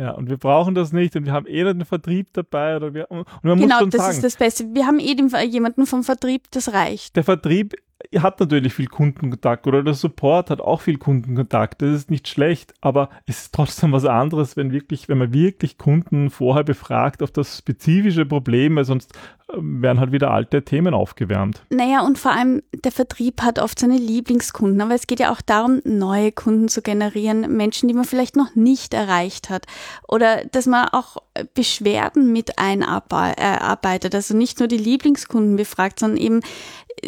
Ja, 0.00 0.12
und 0.12 0.30
wir 0.30 0.38
brauchen 0.38 0.74
das 0.74 0.94
nicht 0.94 1.14
und 1.14 1.26
wir 1.26 1.32
haben 1.32 1.46
eh 1.46 1.62
den 1.62 1.84
Vertrieb 1.84 2.28
dabei. 2.32 2.76
Oder 2.76 2.94
wir, 2.94 3.10
und 3.10 3.26
man 3.42 3.58
genau, 3.58 3.66
muss 3.66 3.78
schon 3.80 3.90
das 3.90 4.00
sagen, 4.00 4.14
ist 4.14 4.24
das 4.24 4.36
Beste. 4.36 4.64
Wir 4.72 4.86
haben 4.86 4.98
eh 4.98 5.14
den, 5.14 5.28
jemanden 5.50 5.84
vom 5.84 6.04
Vertrieb, 6.04 6.50
das 6.52 6.72
reicht. 6.72 7.16
Der 7.16 7.24
Vertrieb 7.24 7.74
hat 8.18 8.40
natürlich 8.40 8.74
viel 8.74 8.88
Kundenkontakt 8.88 9.66
oder 9.66 9.82
der 9.82 9.94
Support 9.94 10.50
hat 10.50 10.60
auch 10.60 10.80
viel 10.80 10.98
Kundenkontakt. 10.98 11.80
Das 11.82 11.90
ist 11.90 12.10
nicht 12.10 12.26
schlecht, 12.26 12.74
aber 12.80 13.08
es 13.26 13.42
ist 13.42 13.54
trotzdem 13.54 13.92
was 13.92 14.04
anderes, 14.04 14.56
wenn 14.56 14.72
wirklich, 14.72 15.08
wenn 15.08 15.18
man 15.18 15.32
wirklich 15.32 15.78
Kunden 15.78 16.30
vorher 16.30 16.64
befragt 16.64 17.22
auf 17.22 17.30
das 17.30 17.58
spezifische 17.58 18.26
Problem, 18.26 18.76
weil 18.76 18.84
sonst 18.84 19.12
werden 19.56 20.00
halt 20.00 20.12
wieder 20.12 20.30
alte 20.30 20.64
Themen 20.64 20.94
aufgewärmt. 20.94 21.62
Naja, 21.70 22.02
und 22.02 22.18
vor 22.18 22.32
allem 22.32 22.62
der 22.84 22.92
Vertrieb 22.92 23.42
hat 23.42 23.58
oft 23.58 23.78
seine 23.78 23.96
Lieblingskunden, 23.96 24.80
aber 24.80 24.94
es 24.94 25.06
geht 25.06 25.20
ja 25.20 25.32
auch 25.32 25.40
darum, 25.40 25.80
neue 25.84 26.32
Kunden 26.32 26.68
zu 26.68 26.82
generieren, 26.82 27.56
Menschen, 27.56 27.88
die 27.88 27.94
man 27.94 28.04
vielleicht 28.04 28.36
noch 28.36 28.54
nicht 28.54 28.94
erreicht 28.94 29.50
hat. 29.50 29.66
Oder 30.06 30.44
dass 30.46 30.66
man 30.66 30.88
auch 30.88 31.16
Beschwerden 31.54 32.32
mit 32.32 32.58
einarbeitet. 32.58 34.14
Also 34.14 34.36
nicht 34.36 34.58
nur 34.58 34.68
die 34.68 34.76
Lieblingskunden 34.76 35.56
befragt, 35.56 36.00
sondern 36.00 36.18
eben 36.18 36.40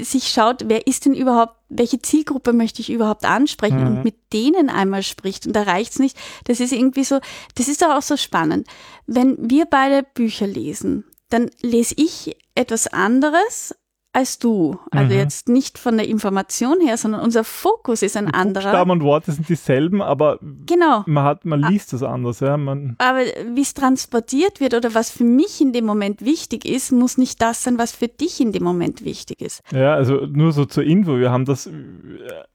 sich 0.00 0.28
schaut, 0.28 0.64
wer 0.66 0.86
ist 0.86 1.04
denn 1.04 1.14
überhaupt, 1.14 1.54
welche 1.68 2.00
Zielgruppe 2.00 2.52
möchte 2.52 2.80
ich 2.80 2.90
überhaupt 2.90 3.24
ansprechen 3.24 3.80
mhm. 3.80 3.86
und 3.86 4.04
mit 4.04 4.14
denen 4.32 4.70
einmal 4.70 5.02
spricht. 5.02 5.46
Und 5.46 5.54
da 5.54 5.62
reicht's 5.62 5.98
nicht. 5.98 6.16
Das 6.44 6.60
ist 6.60 6.72
irgendwie 6.72 7.04
so, 7.04 7.20
das 7.56 7.68
ist 7.68 7.82
doch 7.82 7.90
auch 7.90 8.02
so 8.02 8.16
spannend. 8.16 8.66
Wenn 9.06 9.50
wir 9.50 9.66
beide 9.66 10.02
Bücher 10.02 10.46
lesen, 10.46 11.04
dann 11.28 11.50
lese 11.60 11.94
ich 11.96 12.36
etwas 12.54 12.86
anderes 12.86 13.74
als 14.12 14.38
du. 14.38 14.78
Also 14.90 15.14
mhm. 15.14 15.20
jetzt 15.20 15.48
nicht 15.48 15.78
von 15.78 15.96
der 15.96 16.06
Information 16.06 16.80
her, 16.80 16.96
sondern 16.96 17.22
unser 17.22 17.44
Fokus 17.44 18.02
ist 18.02 18.16
ein 18.16 18.26
Die 18.26 18.34
anderer. 18.34 18.64
Buchstaben 18.64 18.90
und 18.90 19.02
Worte 19.02 19.32
sind 19.32 19.48
dieselben, 19.48 20.02
aber 20.02 20.38
genau. 20.66 21.02
man, 21.06 21.24
hat, 21.24 21.44
man 21.46 21.62
liest 21.62 21.92
es 21.94 22.02
anders. 22.02 22.40
Ja? 22.40 22.56
Man 22.56 22.96
aber 22.98 23.20
wie 23.54 23.62
es 23.62 23.72
transportiert 23.72 24.60
wird 24.60 24.74
oder 24.74 24.94
was 24.94 25.10
für 25.10 25.24
mich 25.24 25.60
in 25.60 25.72
dem 25.72 25.86
Moment 25.86 26.22
wichtig 26.22 26.66
ist, 26.66 26.92
muss 26.92 27.16
nicht 27.16 27.40
das 27.40 27.62
sein, 27.62 27.78
was 27.78 27.92
für 27.92 28.08
dich 28.08 28.40
in 28.40 28.52
dem 28.52 28.64
Moment 28.64 29.04
wichtig 29.04 29.40
ist. 29.40 29.62
Ja, 29.72 29.94
also 29.94 30.26
nur 30.26 30.52
so 30.52 30.66
zur 30.66 30.84
Info, 30.84 31.18
wir 31.18 31.30
haben 31.30 31.46
das 31.46 31.70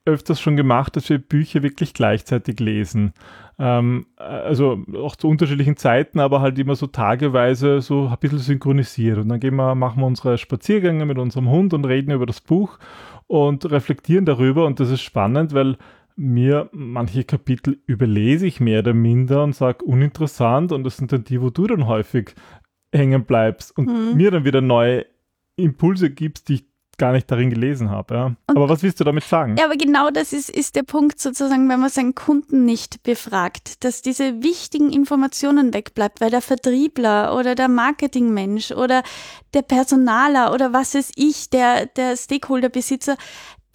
öfters 0.05 0.39
schon 0.39 0.57
gemacht, 0.57 0.95
dass 0.95 1.09
wir 1.09 1.17
Bücher 1.17 1.63
wirklich 1.63 1.93
gleichzeitig 1.93 2.59
lesen. 2.59 3.13
Ähm, 3.59 4.05
also 4.17 4.83
auch 4.95 5.15
zu 5.15 5.27
unterschiedlichen 5.27 5.77
Zeiten, 5.77 6.19
aber 6.19 6.41
halt 6.41 6.59
immer 6.59 6.75
so 6.75 6.87
tageweise 6.87 7.81
so 7.81 8.07
ein 8.07 8.17
bisschen 8.19 8.39
synchronisiert. 8.39 9.17
Und 9.17 9.29
dann 9.29 9.39
gehen 9.39 9.55
wir, 9.55 9.75
machen 9.75 10.01
wir 10.01 10.07
unsere 10.07 10.37
Spaziergänge 10.37 11.05
mit 11.05 11.17
unserem 11.17 11.49
Hund 11.49 11.73
und 11.73 11.85
reden 11.85 12.11
über 12.11 12.25
das 12.25 12.41
Buch 12.41 12.77
und 13.25 13.69
reflektieren 13.69 14.25
darüber. 14.25 14.65
Und 14.65 14.79
das 14.79 14.91
ist 14.91 15.01
spannend, 15.01 15.53
weil 15.53 15.77
mir 16.15 16.69
manche 16.71 17.23
Kapitel 17.23 17.79
überlese 17.85 18.47
ich 18.47 18.59
mehr 18.59 18.79
oder 18.79 18.93
minder 18.93 19.43
und 19.43 19.53
sage 19.53 19.85
uninteressant 19.85 20.71
und 20.71 20.83
das 20.83 20.97
sind 20.97 21.11
dann 21.11 21.23
die, 21.23 21.41
wo 21.41 21.51
du 21.51 21.67
dann 21.67 21.85
häufig 21.85 22.33
hängen 22.91 23.23
bleibst 23.23 23.77
und 23.77 23.87
mhm. 23.87 24.17
mir 24.17 24.31
dann 24.31 24.43
wieder 24.43 24.61
neue 24.61 25.05
Impulse 25.57 26.09
gibst, 26.09 26.49
die 26.49 26.55
ich 26.55 26.65
gar 26.97 27.11
nicht 27.11 27.29
darin 27.29 27.49
gelesen 27.49 27.89
habe. 27.89 28.13
Ja. 28.13 28.35
Aber 28.47 28.69
was 28.69 28.83
willst 28.83 28.99
du 28.99 29.03
damit 29.03 29.23
sagen? 29.23 29.55
Ja, 29.57 29.65
aber 29.65 29.77
genau 29.77 30.09
das 30.09 30.33
ist, 30.33 30.49
ist 30.49 30.75
der 30.75 30.83
Punkt 30.83 31.19
sozusagen, 31.19 31.69
wenn 31.69 31.79
man 31.79 31.89
seinen 31.89 32.15
Kunden 32.15 32.65
nicht 32.65 33.03
befragt, 33.03 33.83
dass 33.83 34.01
diese 34.01 34.41
wichtigen 34.41 34.91
Informationen 34.91 35.73
wegbleibt, 35.73 36.21
weil 36.21 36.31
der 36.31 36.41
Vertriebler 36.41 37.35
oder 37.35 37.55
der 37.55 37.67
Marketingmensch 37.67 38.71
oder 38.71 39.03
der 39.53 39.61
Personaler 39.61 40.53
oder 40.53 40.73
was 40.73 40.95
ist 40.95 41.13
ich, 41.15 41.49
der, 41.49 41.85
der 41.85 42.17
Stakeholderbesitzer, 42.17 43.15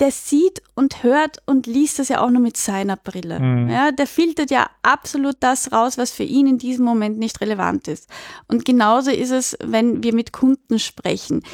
der 0.00 0.10
sieht 0.10 0.62
und 0.74 1.04
hört 1.04 1.38
und 1.46 1.68
liest 1.68 2.00
das 2.00 2.08
ja 2.08 2.20
auch 2.20 2.30
nur 2.30 2.40
mit 2.40 2.56
seiner 2.56 2.96
Brille. 2.96 3.38
Mhm. 3.38 3.70
Ja, 3.70 3.92
der 3.92 4.08
filtert 4.08 4.50
ja 4.50 4.68
absolut 4.82 5.36
das 5.38 5.70
raus, 5.70 5.96
was 5.96 6.10
für 6.10 6.24
ihn 6.24 6.48
in 6.48 6.58
diesem 6.58 6.84
Moment 6.84 7.18
nicht 7.18 7.40
relevant 7.40 7.86
ist. 7.86 8.10
Und 8.48 8.64
genauso 8.64 9.12
ist 9.12 9.30
es, 9.30 9.56
wenn 9.62 10.02
wir 10.02 10.12
mit 10.12 10.32
Kunden 10.32 10.80
sprechen. 10.80 11.44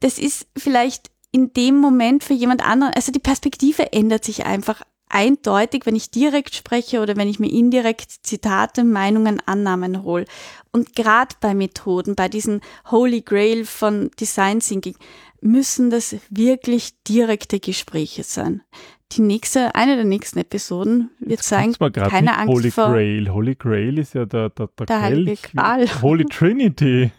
Das 0.00 0.18
ist 0.18 0.46
vielleicht 0.56 1.10
in 1.32 1.52
dem 1.52 1.76
Moment 1.76 2.24
für 2.24 2.34
jemand 2.34 2.64
anderen, 2.64 2.94
also 2.94 3.12
die 3.12 3.18
Perspektive 3.18 3.92
ändert 3.92 4.24
sich 4.24 4.46
einfach 4.46 4.82
eindeutig, 5.10 5.86
wenn 5.86 5.96
ich 5.96 6.10
direkt 6.10 6.54
spreche 6.54 7.00
oder 7.00 7.16
wenn 7.16 7.28
ich 7.28 7.38
mir 7.38 7.50
indirekt 7.50 8.10
Zitate, 8.22 8.84
Meinungen, 8.84 9.40
Annahmen 9.46 10.02
hole. 10.02 10.26
Und 10.72 10.94
gerade 10.94 11.34
bei 11.40 11.54
Methoden, 11.54 12.14
bei 12.14 12.28
diesen 12.28 12.60
Holy 12.90 13.22
Grail 13.22 13.64
von 13.64 14.10
Design 14.20 14.60
Thinking, 14.60 14.96
müssen 15.40 15.90
das 15.90 16.16
wirklich 16.30 17.02
direkte 17.04 17.60
Gespräche 17.60 18.22
sein. 18.22 18.62
Die 19.12 19.22
nächste, 19.22 19.74
eine 19.74 19.96
der 19.96 20.04
nächsten 20.04 20.38
Episoden 20.38 21.10
wird 21.18 21.42
sein, 21.42 21.74
keine 21.92 22.36
Angst 22.36 22.52
Holy 22.52 22.70
vor... 22.70 22.90
Grail. 22.90 23.32
Holy 23.32 23.54
Grail 23.54 23.98
ist 23.98 24.14
ja 24.14 24.26
der, 24.26 24.50
der, 24.50 24.68
der, 24.78 24.86
der 24.86 25.36
Qual. 25.36 26.02
Holy 26.02 26.24
Trinity. 26.30 27.10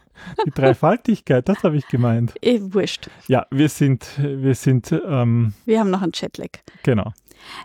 Die 0.46 0.52
Dreifaltigkeit, 0.52 1.48
das 1.48 1.64
habe 1.64 1.78
ich 1.78 1.88
gemeint. 1.88 2.34
Eh, 2.42 2.60
wurscht. 2.62 3.10
Ja, 3.28 3.46
wir 3.52 3.70
sind, 3.70 4.08
wir 4.18 4.56
sind. 4.56 4.92
Ähm, 4.92 5.54
wir 5.66 5.80
haben 5.80 5.90
noch 5.90 6.02
einen 6.02 6.12
Chatlag. 6.12 6.60
Genau. 6.84 7.12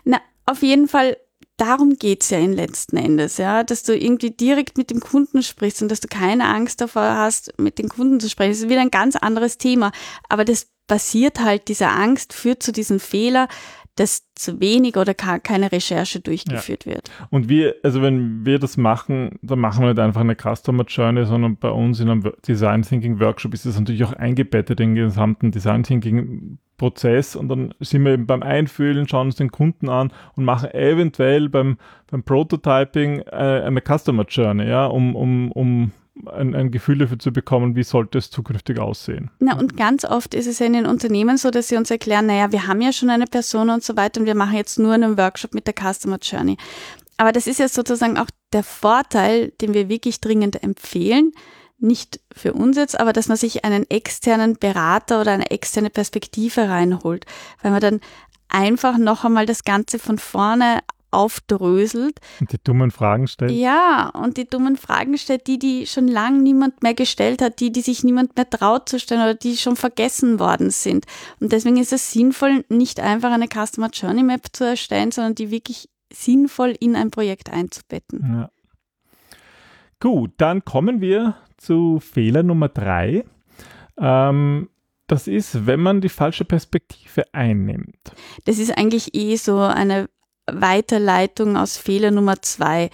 Na, 0.03 0.19
auf 0.45 0.61
jeden 0.61 0.87
Fall, 0.87 1.17
darum 1.57 1.97
geht 1.97 2.23
es 2.23 2.29
ja 2.29 2.39
in 2.39 2.53
letzten 2.53 2.97
Endes, 2.97 3.37
ja, 3.37 3.63
dass 3.63 3.83
du 3.83 3.97
irgendwie 3.97 4.31
direkt 4.31 4.77
mit 4.77 4.89
dem 4.89 4.99
Kunden 4.99 5.43
sprichst 5.43 5.81
und 5.81 5.89
dass 5.89 5.99
du 5.99 6.07
keine 6.07 6.45
Angst 6.45 6.81
davor 6.81 7.15
hast, 7.15 7.57
mit 7.59 7.77
den 7.79 7.89
Kunden 7.89 8.19
zu 8.19 8.29
sprechen. 8.29 8.51
Das 8.51 8.59
ist 8.59 8.69
wieder 8.69 8.81
ein 8.81 8.91
ganz 8.91 9.15
anderes 9.15 9.57
Thema. 9.57 9.91
Aber 10.29 10.45
das 10.45 10.67
basiert 10.87 11.39
halt, 11.39 11.67
diese 11.67 11.87
Angst 11.87 12.33
führt 12.33 12.61
zu 12.61 12.71
diesem 12.71 12.99
Fehler, 12.99 13.47
dass 13.95 14.27
zu 14.35 14.59
wenig 14.59 14.97
oder 14.97 15.13
keine 15.13 15.71
Recherche 15.71 16.19
durchgeführt 16.19 16.85
ja. 16.85 16.93
wird. 16.93 17.11
Und 17.29 17.47
wir, 17.47 17.75
also 17.83 18.01
wenn 18.01 18.45
wir 18.45 18.59
das 18.59 18.75
machen, 18.77 19.39
dann 19.41 19.59
machen 19.59 19.83
wir 19.83 19.93
nicht 19.93 19.99
einfach 19.99 20.21
eine 20.21 20.35
Customer 20.35 20.83
Journey, 20.83 21.25
sondern 21.25 21.55
bei 21.57 21.69
uns 21.69 21.99
in 21.99 22.09
einem 22.09 22.33
Design 22.45 22.81
Thinking 22.81 23.19
Workshop 23.19 23.53
ist 23.53 23.65
das 23.65 23.79
natürlich 23.79 24.03
auch 24.03 24.13
eingebettet 24.13 24.79
in 24.79 24.95
den 24.95 25.05
gesamten 25.05 25.51
Design 25.51 25.83
Thinking 25.83 26.57
Prozess 26.77 27.35
und 27.37 27.47
dann 27.47 27.73
sind 27.79 28.03
wir 28.03 28.11
eben 28.11 28.27
beim 28.27 28.43
Einfühlen, 28.43 29.07
schauen 29.07 29.27
uns 29.27 29.35
den 29.35 29.51
Kunden 29.51 29.89
an 29.89 30.11
und 30.35 30.43
machen 30.43 30.71
eventuell 30.71 31.47
beim, 31.47 31.77
beim 32.11 32.23
Prototyping 32.23 33.21
äh, 33.21 33.63
eine 33.65 33.81
Customer 33.81 34.25
Journey, 34.27 34.67
ja, 34.67 34.85
um, 34.85 35.15
um, 35.15 35.51
um 35.53 35.91
ein, 36.31 36.55
ein, 36.55 36.71
Gefühl 36.71 36.97
dafür 36.97 37.19
zu 37.19 37.31
bekommen, 37.31 37.75
wie 37.75 37.83
sollte 37.83 38.17
es 38.17 38.31
zukünftig 38.31 38.79
aussehen. 38.79 39.31
Na, 39.39 39.57
und 39.57 39.77
ganz 39.77 40.05
oft 40.05 40.33
ist 40.33 40.47
es 40.47 40.59
ja 40.59 40.65
in 40.65 40.73
den 40.73 40.85
Unternehmen 40.85 41.37
so, 41.37 41.51
dass 41.51 41.67
sie 41.67 41.75
uns 41.75 41.91
erklären, 41.91 42.25
naja, 42.25 42.51
wir 42.51 42.67
haben 42.67 42.81
ja 42.81 42.93
schon 42.93 43.09
eine 43.09 43.25
Person 43.25 43.69
und 43.69 43.83
so 43.83 43.97
weiter 43.97 44.21
und 44.21 44.25
wir 44.25 44.35
machen 44.35 44.55
jetzt 44.55 44.79
nur 44.79 44.93
einen 44.93 45.17
Workshop 45.17 45.53
mit 45.53 45.67
der 45.67 45.73
Customer 45.73 46.17
Journey. 46.21 46.57
Aber 47.17 47.31
das 47.31 47.47
ist 47.47 47.59
ja 47.59 47.67
sozusagen 47.67 48.17
auch 48.17 48.29
der 48.53 48.63
Vorteil, 48.63 49.51
den 49.61 49.73
wir 49.73 49.89
wirklich 49.89 50.21
dringend 50.21 50.61
empfehlen. 50.63 51.31
Nicht 51.77 52.19
für 52.33 52.53
uns 52.53 52.77
jetzt, 52.77 52.99
aber 52.99 53.13
dass 53.13 53.27
man 53.27 53.37
sich 53.37 53.65
einen 53.65 53.89
externen 53.89 54.55
Berater 54.57 55.21
oder 55.21 55.31
eine 55.31 55.51
externe 55.51 55.89
Perspektive 55.89 56.69
reinholt, 56.69 57.25
weil 57.61 57.71
man 57.71 57.81
dann 57.81 57.99
einfach 58.47 58.97
noch 58.97 59.25
einmal 59.25 59.45
das 59.45 59.63
Ganze 59.63 59.99
von 59.99 60.17
vorne 60.17 60.79
aufdröselt. 61.15 62.19
Und 62.39 62.51
die 62.51 62.57
dummen 62.63 62.91
Fragen 62.91 63.27
stellt. 63.27 63.51
Ja, 63.51 64.09
und 64.09 64.37
die 64.37 64.47
dummen 64.47 64.75
Fragen 64.75 65.17
stellt, 65.17 65.47
die, 65.47 65.57
die 65.57 65.87
schon 65.87 66.07
lange 66.07 66.41
niemand 66.41 66.83
mehr 66.83 66.93
gestellt 66.93 67.41
hat, 67.41 67.59
die, 67.59 67.71
die 67.71 67.81
sich 67.81 68.03
niemand 68.03 68.35
mehr 68.35 68.49
traut 68.49 68.89
zu 68.89 68.99
stellen 68.99 69.21
oder 69.21 69.33
die 69.33 69.57
schon 69.57 69.75
vergessen 69.75 70.39
worden 70.39 70.69
sind. 70.69 71.05
Und 71.39 71.51
deswegen 71.51 71.77
ist 71.77 71.93
es 71.93 72.11
sinnvoll, 72.11 72.65
nicht 72.69 72.99
einfach 72.99 73.31
eine 73.31 73.47
Customer 73.47 73.89
Journey 73.91 74.23
Map 74.23 74.47
zu 74.51 74.65
erstellen, 74.65 75.11
sondern 75.11 75.35
die 75.35 75.51
wirklich 75.51 75.89
sinnvoll 76.11 76.75
in 76.79 76.95
ein 76.95 77.11
Projekt 77.11 77.51
einzubetten. 77.51 78.21
Ja. 78.23 78.49
Gut, 79.99 80.33
dann 80.37 80.63
kommen 80.65 81.01
wir 81.01 81.35
zu 81.57 81.99
Fehler 81.99 82.43
Nummer 82.43 82.69
drei. 82.69 83.25
Ähm, 83.97 84.69
das 85.07 85.27
ist, 85.27 85.67
wenn 85.67 85.79
man 85.79 86.01
die 86.01 86.09
falsche 86.09 86.45
Perspektive 86.45 87.23
einnimmt. 87.31 88.11
Das 88.45 88.57
ist 88.57 88.77
eigentlich 88.77 89.15
eh 89.15 89.35
so 89.35 89.59
eine 89.59 90.09
Weiterleitung 90.51 91.57
aus 91.57 91.77
Fehler 91.77 92.11
Nummer 92.11 92.41
zwei. 92.41 92.89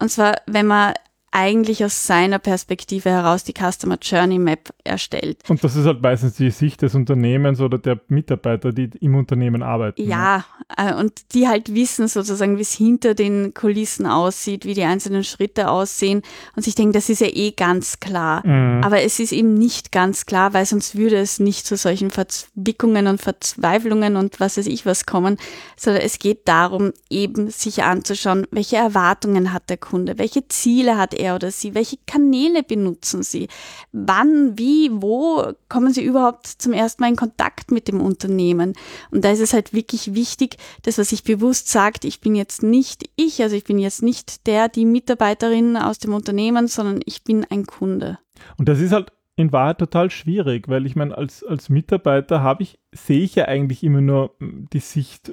Und 0.00 0.10
zwar, 0.10 0.36
wenn 0.46 0.66
man 0.66 0.94
eigentlich 1.30 1.84
aus 1.84 2.06
seiner 2.06 2.38
Perspektive 2.38 3.10
heraus 3.10 3.44
die 3.44 3.52
Customer 3.52 3.98
Journey 4.00 4.38
Map 4.38 4.70
erstellt. 4.82 5.38
Und 5.48 5.62
das 5.62 5.76
ist 5.76 5.84
halt 5.84 6.00
meistens 6.00 6.34
die 6.34 6.50
Sicht 6.50 6.80
des 6.82 6.94
Unternehmens 6.94 7.60
oder 7.60 7.78
der 7.78 8.00
Mitarbeiter, 8.08 8.72
die 8.72 8.90
im 9.00 9.14
Unternehmen 9.14 9.62
arbeiten. 9.62 10.02
Ja, 10.02 10.44
ne? 10.78 10.96
und 10.96 11.34
die 11.34 11.46
halt 11.46 11.74
wissen 11.74 12.08
sozusagen, 12.08 12.56
wie 12.56 12.62
es 12.62 12.72
hinter 12.72 13.14
den 13.14 13.52
Kulissen 13.52 14.06
aussieht, 14.06 14.64
wie 14.64 14.74
die 14.74 14.84
einzelnen 14.84 15.22
Schritte 15.22 15.70
aussehen 15.70 16.22
und 16.56 16.62
sich 16.62 16.74
denken, 16.74 16.92
das 16.92 17.10
ist 17.10 17.20
ja 17.20 17.28
eh 17.28 17.50
ganz 17.50 18.00
klar. 18.00 18.46
Mhm. 18.46 18.82
Aber 18.82 19.02
es 19.02 19.20
ist 19.20 19.32
eben 19.32 19.54
nicht 19.54 19.92
ganz 19.92 20.24
klar, 20.24 20.54
weil 20.54 20.64
sonst 20.64 20.96
würde 20.96 21.16
es 21.16 21.40
nicht 21.40 21.66
zu 21.66 21.76
solchen 21.76 22.10
Verzwickungen 22.10 23.06
und 23.06 23.20
Verzweiflungen 23.20 24.16
und 24.16 24.40
was 24.40 24.56
weiß 24.56 24.66
ich 24.66 24.86
was 24.86 25.04
kommen, 25.04 25.36
sondern 25.76 26.02
es 26.02 26.18
geht 26.18 26.48
darum, 26.48 26.92
eben 27.10 27.50
sich 27.50 27.82
anzuschauen, 27.82 28.46
welche 28.50 28.76
Erwartungen 28.76 29.52
hat 29.52 29.68
der 29.68 29.76
Kunde, 29.76 30.18
welche 30.18 30.48
Ziele 30.48 30.96
hat 30.96 31.17
er 31.18 31.34
oder 31.34 31.50
sie? 31.50 31.74
Welche 31.74 31.96
Kanäle 32.06 32.62
benutzen 32.62 33.22
sie? 33.22 33.48
Wann, 33.92 34.58
wie, 34.58 34.90
wo 34.92 35.52
kommen 35.68 35.92
sie 35.92 36.04
überhaupt 36.04 36.46
zum 36.46 36.72
ersten 36.72 37.02
Mal 37.02 37.10
in 37.10 37.16
Kontakt 37.16 37.70
mit 37.70 37.88
dem 37.88 38.00
Unternehmen? 38.00 38.74
Und 39.10 39.24
da 39.24 39.30
ist 39.30 39.40
es 39.40 39.52
halt 39.52 39.72
wirklich 39.72 40.14
wichtig, 40.14 40.56
dass 40.82 40.96
man 40.96 41.06
sich 41.06 41.24
bewusst 41.24 41.68
sagt, 41.68 42.04
ich 42.04 42.20
bin 42.20 42.34
jetzt 42.34 42.62
nicht 42.62 43.10
ich, 43.16 43.42
also 43.42 43.56
ich 43.56 43.64
bin 43.64 43.78
jetzt 43.78 44.02
nicht 44.02 44.46
der, 44.46 44.68
die 44.68 44.84
Mitarbeiterin 44.84 45.76
aus 45.76 45.98
dem 45.98 46.14
Unternehmen, 46.14 46.68
sondern 46.68 47.00
ich 47.04 47.24
bin 47.24 47.44
ein 47.48 47.66
Kunde. 47.66 48.18
Und 48.56 48.68
das 48.68 48.80
ist 48.80 48.92
halt 48.92 49.12
in 49.38 49.52
Wahrheit 49.52 49.78
total 49.78 50.10
schwierig, 50.10 50.68
weil 50.68 50.84
ich 50.84 50.96
meine, 50.96 51.16
als, 51.16 51.44
als 51.44 51.68
Mitarbeiter 51.68 52.42
habe 52.42 52.64
ich, 52.64 52.80
sehe 52.92 53.20
ich 53.20 53.36
ja 53.36 53.44
eigentlich 53.44 53.84
immer 53.84 54.00
nur 54.00 54.34
die 54.40 54.80
Sicht 54.80 55.32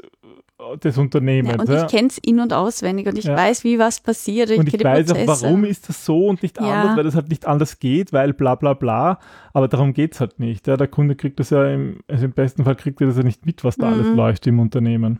des 0.83 0.97
Unternehmens. 0.97 1.69
Ja, 1.69 1.75
und 1.75 1.83
ich 1.83 1.87
kenne 1.91 2.07
es 2.07 2.17
in- 2.17 2.39
und 2.39 2.53
auswendig 2.53 3.07
und 3.07 3.17
ich 3.17 3.25
ja. 3.25 3.35
weiß, 3.35 3.63
wie 3.63 3.79
was 3.79 3.99
passiert. 3.99 4.49
Ich 4.49 4.59
und 4.59 4.73
ich 4.73 4.83
weiß 4.83 5.11
auch, 5.11 5.27
warum 5.27 5.65
ist 5.65 5.89
das 5.89 6.05
so 6.05 6.27
und 6.27 6.43
nicht 6.43 6.59
anders, 6.59 6.97
weil 6.97 7.03
das 7.03 7.15
halt 7.15 7.29
nicht 7.29 7.45
anders 7.45 7.79
geht, 7.79 8.13
weil 8.13 8.33
bla 8.33 8.55
bla 8.55 8.73
bla. 8.73 9.19
Aber 9.53 9.67
darum 9.67 9.93
geht 9.93 10.13
es 10.13 10.19
halt 10.19 10.39
nicht. 10.39 10.67
der 10.67 10.87
Kunde 10.87 11.15
kriegt 11.15 11.39
das 11.39 11.49
ja 11.49 11.65
im, 11.67 11.99
also 12.07 12.25
im 12.25 12.31
besten 12.31 12.63
Fall 12.63 12.75
kriegt 12.75 13.01
er 13.01 13.07
das 13.07 13.17
ja 13.17 13.23
nicht 13.23 13.45
mit, 13.45 13.63
was 13.63 13.77
da 13.77 13.87
mhm. 13.87 13.93
alles 13.93 14.15
läuft 14.15 14.47
im 14.47 14.59
Unternehmen, 14.59 15.19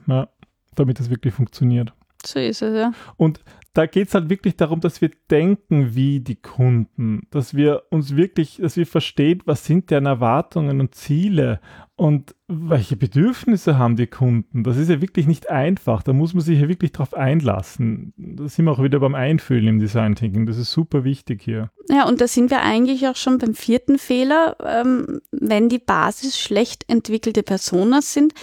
damit 0.75 0.99
das 0.99 1.09
wirklich 1.09 1.33
funktioniert. 1.33 1.93
So 2.25 2.39
ist 2.39 2.61
es, 2.61 2.75
ja. 2.75 2.91
Und 3.17 3.39
da 3.73 3.85
geht 3.85 4.07
es 4.07 4.13
halt 4.13 4.29
wirklich 4.29 4.55
darum, 4.55 4.79
dass 4.79 5.01
wir 5.01 5.11
denken 5.29 5.95
wie 5.95 6.21
die 6.21 6.37
Kunden, 6.37 7.27
dass 7.29 7.55
wir 7.55 7.83
uns 7.89 8.15
wirklich, 8.15 8.57
dass 8.61 8.77
wir 8.77 8.87
verstehen, 8.87 9.41
was 9.45 9.65
sind 9.65 9.91
deren 9.91 10.05
Erwartungen 10.05 10.79
und 10.79 10.95
Ziele 10.95 11.59
und 11.97 12.35
welche 12.47 12.97
Bedürfnisse 12.97 13.77
haben 13.77 13.95
die 13.95 14.07
Kunden? 14.07 14.63
Das 14.63 14.75
ist 14.75 14.89
ja 14.89 15.01
wirklich 15.01 15.27
nicht 15.27 15.49
einfach. 15.49 16.03
Da 16.03 16.11
muss 16.11 16.33
man 16.33 16.43
sich 16.43 16.59
ja 16.59 16.67
wirklich 16.67 16.91
drauf 16.91 17.13
einlassen. 17.13 18.13
Da 18.17 18.49
sind 18.49 18.65
wir 18.65 18.71
auch 18.73 18.83
wieder 18.83 18.99
beim 18.99 19.15
Einfühlen 19.15 19.67
im 19.67 19.79
Design 19.79 20.13
Thinking. 20.13 20.45
Das 20.45 20.57
ist 20.57 20.71
super 20.71 21.05
wichtig 21.05 21.41
hier. 21.41 21.71
Ja, 21.89 22.05
und 22.05 22.19
da 22.19 22.27
sind 22.27 22.51
wir 22.51 22.61
eigentlich 22.61 23.07
auch 23.07 23.15
schon 23.15 23.37
beim 23.37 23.55
vierten 23.55 23.97
Fehler. 23.97 24.57
Ähm, 24.63 25.21
wenn 25.31 25.69
die 25.69 25.79
Basis 25.79 26.37
schlecht 26.37 26.83
entwickelte 26.89 27.43
Personas 27.43 28.13
sind, 28.13 28.33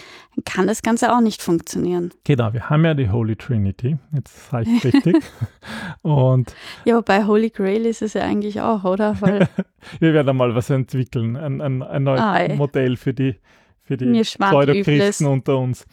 kann 0.47 0.67
das 0.67 0.83
Ganze 0.83 1.15
auch 1.15 1.21
nicht 1.21 1.43
funktionieren. 1.43 2.11
Genau, 2.25 2.53
wir 2.55 2.71
haben 2.71 2.85
ja 2.85 2.95
die 2.95 3.11
Holy 3.11 3.37
Trinity. 3.37 3.99
Jetzt 4.15 4.51
sage 4.51 4.67
ich 4.71 4.85
richtig. 4.85 5.17
und 6.03 6.55
ja, 6.87 7.01
bei 7.03 7.27
Holy 7.27 7.51
Grail 7.51 7.85
ist 7.85 8.01
es 8.01 8.15
ja 8.15 8.23
eigentlich 8.23 8.61
auch, 8.63 8.85
oder? 8.85 9.17
Wir 9.99 10.15
werden 10.15 10.37
mal 10.37 10.55
was 10.55 10.71
entwickeln, 10.71 11.37
ein, 11.37 11.61
ein, 11.61 11.83
ein 11.83 12.05
neues 12.05 12.21
ah, 12.21 12.55
Modell 12.55 12.97
für 12.97 13.13
die 13.13 13.35
für 13.99 14.13
die 14.13 14.23
Pseudochristen 14.23 15.27
unter 15.27 15.59
uns. 15.59 15.87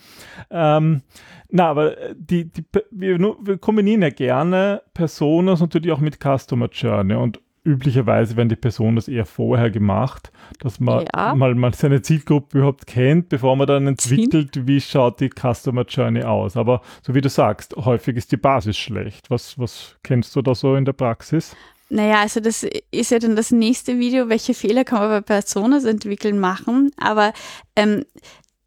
Ähm, 0.50 1.02
na, 1.50 1.70
aber 1.70 1.96
die, 2.16 2.46
die, 2.46 2.64
wir, 2.92 3.20
wir 3.20 3.58
kombinieren 3.58 4.02
ja 4.02 4.10
gerne 4.10 4.82
Personas 4.94 5.62
natürlich 5.62 5.92
auch 5.92 6.00
mit 6.00 6.20
Customer 6.20 6.70
Journey 6.72 7.16
und 7.16 7.40
üblicherweise 7.64 8.36
werden 8.36 8.50
die 8.50 8.56
Personas 8.56 9.08
eher 9.08 9.26
vorher 9.26 9.70
gemacht, 9.70 10.32
dass 10.60 10.80
man 10.80 11.06
ja. 11.14 11.36
mal, 11.36 11.56
mal 11.56 11.74
seine 11.74 12.02
Zielgruppe 12.02 12.58
überhaupt 12.58 12.88
kennt, 12.88 13.30
bevor 13.30 13.56
man 13.56 13.68
dann 13.68 13.88
entwickelt, 13.88 14.68
wie 14.68 14.80
schaut 14.82 15.20
die 15.20 15.30
Customer 15.30 15.86
Journey 15.88 16.24
aus. 16.24 16.56
Aber 16.58 16.82
so 17.02 17.14
wie 17.14 17.22
du 17.22 17.30
sagst, 17.30 17.76
häufig 17.76 18.16
ist 18.16 18.32
die 18.32 18.38
Basis 18.38 18.78
schlecht. 18.78 19.30
Was, 19.30 19.58
was 19.60 19.98
kennst 20.04 20.36
du 20.36 20.42
da 20.42 20.56
so 20.56 20.76
in 20.76 20.86
der 20.86 20.94
Praxis? 20.94 21.56
Naja, 21.90 22.22
also 22.22 22.40
das 22.40 22.66
ist 22.92 23.12
ja 23.12 23.20
dann 23.20 23.36
das 23.36 23.52
nächste 23.52 23.98
Video, 23.98 24.30
welche 24.30 24.54
Fehler 24.54 24.84
kann 24.84 25.00
man 25.00 25.10
bei 25.10 25.22
Personas 25.22 25.86
entwickeln 25.86 26.40
machen. 26.40 26.92
Aber 26.98 27.34
ähm, 27.76 28.06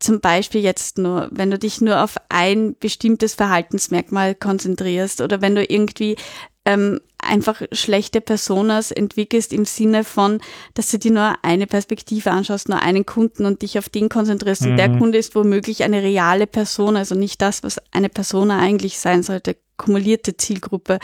zum 0.01 0.21
Beispiel 0.21 0.61
jetzt 0.61 0.99
nur, 0.99 1.29
wenn 1.31 1.51
du 1.51 1.59
dich 1.59 1.81
nur 1.81 2.03
auf 2.03 2.17
ein 2.29 2.77
bestimmtes 2.79 3.35
Verhaltensmerkmal 3.35 4.35
konzentrierst 4.35 5.21
oder 5.21 5.41
wenn 5.41 5.55
du 5.55 5.65
irgendwie 5.65 6.17
ähm, 6.65 7.01
einfach 7.19 7.63
schlechte 7.73 8.21
Personas 8.21 8.91
entwickelst 8.91 9.53
im 9.53 9.65
Sinne 9.65 10.03
von, 10.03 10.41
dass 10.75 10.91
du 10.91 10.99
dir 10.99 11.13
nur 11.13 11.37
eine 11.43 11.67
Perspektive 11.67 12.33
anschaust, 12.33 12.69
nur 12.69 12.81
einen 12.81 13.07
Kunden 13.07 13.47
und 13.47 13.63
dich 13.63 13.79
auf 13.79 13.89
den 13.89 14.09
konzentrierst. 14.09 14.63
Mhm. 14.63 14.71
Und 14.71 14.77
der 14.77 14.89
mhm. 14.89 14.99
Kunde 14.99 15.19
ist 15.19 15.35
womöglich 15.35 15.85
eine 15.85 16.03
reale 16.03 16.49
Person, 16.49 16.97
also 16.97 17.15
nicht 17.15 17.41
das, 17.41 17.63
was 17.63 17.81
eine 17.93 18.09
Persona 18.09 18.59
eigentlich 18.59 18.99
sein 18.99 19.23
sollte 19.23 19.57
kumulierte 19.77 20.37
Zielgruppe. 20.37 20.99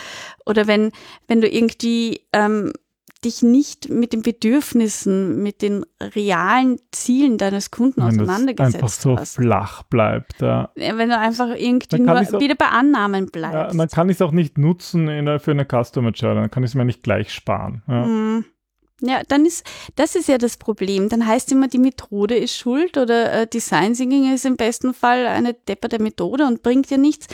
Oder 0.47 0.67
wenn, 0.67 0.93
wenn 1.27 1.41
du 1.41 1.49
irgendwie 1.49 2.23
ähm, 2.33 2.73
dich 3.25 3.43
nicht 3.43 3.89
mit 3.89 4.13
den 4.13 4.23
Bedürfnissen, 4.23 5.43
mit 5.43 5.63
den 5.63 5.85
realen 6.01 6.79
Zielen 6.93 7.37
deines 7.37 7.71
Kunden 7.71 8.03
wenn 8.03 8.09
auseinandergesetzt 8.09 8.77
einfach 8.77 8.89
so 8.89 9.17
hast. 9.17 9.37
flach 9.37 9.83
bleibt. 9.85 10.41
Ja. 10.41 10.71
Wenn 10.77 11.09
du 11.09 11.19
einfach 11.19 11.49
irgendwie 11.57 12.01
nur 12.01 12.21
auch, 12.21 12.41
wieder 12.41 12.55
bei 12.55 12.69
Annahmen 12.69 13.27
bleibst. 13.27 13.55
Ja, 13.55 13.67
dann 13.69 13.89
kann 13.89 14.09
ich 14.09 14.17
es 14.17 14.23
auch 14.23 14.33
nicht 14.33 14.57
nutzen 14.57 15.09
in, 15.09 15.39
für 15.41 15.51
eine 15.51 15.65
Customer 15.67 16.11
Journey, 16.11 16.43
dann 16.43 16.51
kann 16.51 16.63
ich 16.63 16.71
es 16.71 16.75
mir 16.75 16.85
nicht 16.85 17.03
gleich 17.03 17.33
sparen. 17.33 17.83
Ja. 17.89 18.07
Mhm. 18.07 18.45
Ja, 19.01 19.23
dann 19.29 19.47
ist, 19.47 19.65
das 19.95 20.17
ist 20.17 20.29
ja 20.29 20.39
das 20.39 20.57
Problem. 20.57 21.09
Dann 21.09 21.25
heißt 21.25 21.53
immer, 21.53 21.69
die 21.69 21.79
Methode 21.79 22.37
ist 22.37 22.57
schuld 22.57 22.97
oder 22.97 23.33
äh, 23.33 23.47
Design 23.47 23.95
Thinking 23.95 24.35
ist 24.35 24.45
im 24.45 24.57
besten 24.57 24.93
Fall 24.93 25.27
eine 25.27 25.55
depperte 25.55 26.03
Methode 26.03 26.47
und 26.47 26.65
bringt 26.65 26.91
dir 26.91 26.99
nichts. 26.99 27.29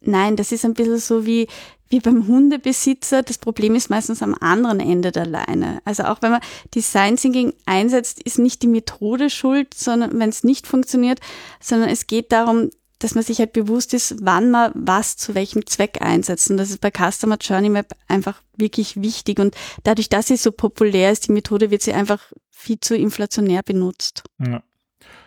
Nein, 0.00 0.36
das 0.36 0.52
ist 0.52 0.64
ein 0.64 0.74
bisschen 0.74 0.98
so 0.98 1.26
wie, 1.26 1.46
wie 1.88 2.00
beim 2.00 2.26
Hundebesitzer. 2.26 3.22
Das 3.22 3.38
Problem 3.38 3.74
ist 3.74 3.90
meistens 3.90 4.22
am 4.22 4.34
anderen 4.40 4.80
Ende 4.80 5.12
der 5.12 5.26
Leine. 5.26 5.80
Also 5.84 6.04
auch 6.04 6.22
wenn 6.22 6.30
man 6.30 6.40
Design 6.74 7.16
Thinking 7.16 7.52
einsetzt, 7.66 8.22
ist 8.22 8.38
nicht 8.38 8.62
die 8.62 8.68
Methode 8.68 9.28
schuld, 9.28 9.74
sondern 9.74 10.18
wenn 10.18 10.30
es 10.30 10.44
nicht 10.44 10.66
funktioniert, 10.66 11.20
sondern 11.60 11.90
es 11.90 12.06
geht 12.06 12.32
darum, 12.32 12.70
dass 13.00 13.14
man 13.14 13.24
sich 13.24 13.38
halt 13.38 13.52
bewusst 13.52 13.94
ist, 13.94 14.16
wann 14.20 14.50
man 14.50 14.72
was 14.74 15.16
zu 15.16 15.34
welchem 15.34 15.66
Zweck 15.66 16.00
einsetzt. 16.00 16.50
Und 16.50 16.58
das 16.58 16.70
ist 16.70 16.80
bei 16.80 16.90
Customer 16.90 17.38
Journey 17.40 17.70
Map 17.70 17.92
einfach 18.08 18.40
wirklich 18.56 19.00
wichtig. 19.00 19.38
Und 19.38 19.54
dadurch, 19.82 20.08
dass 20.08 20.28
sie 20.28 20.36
so 20.36 20.52
populär 20.52 21.10
ist, 21.10 21.26
die 21.26 21.32
Methode 21.32 21.70
wird 21.70 21.82
sie 21.82 21.94
einfach 21.94 22.20
viel 22.50 22.78
zu 22.78 22.94
inflationär 22.94 23.62
benutzt. 23.62 24.22
Ja. 24.38 24.62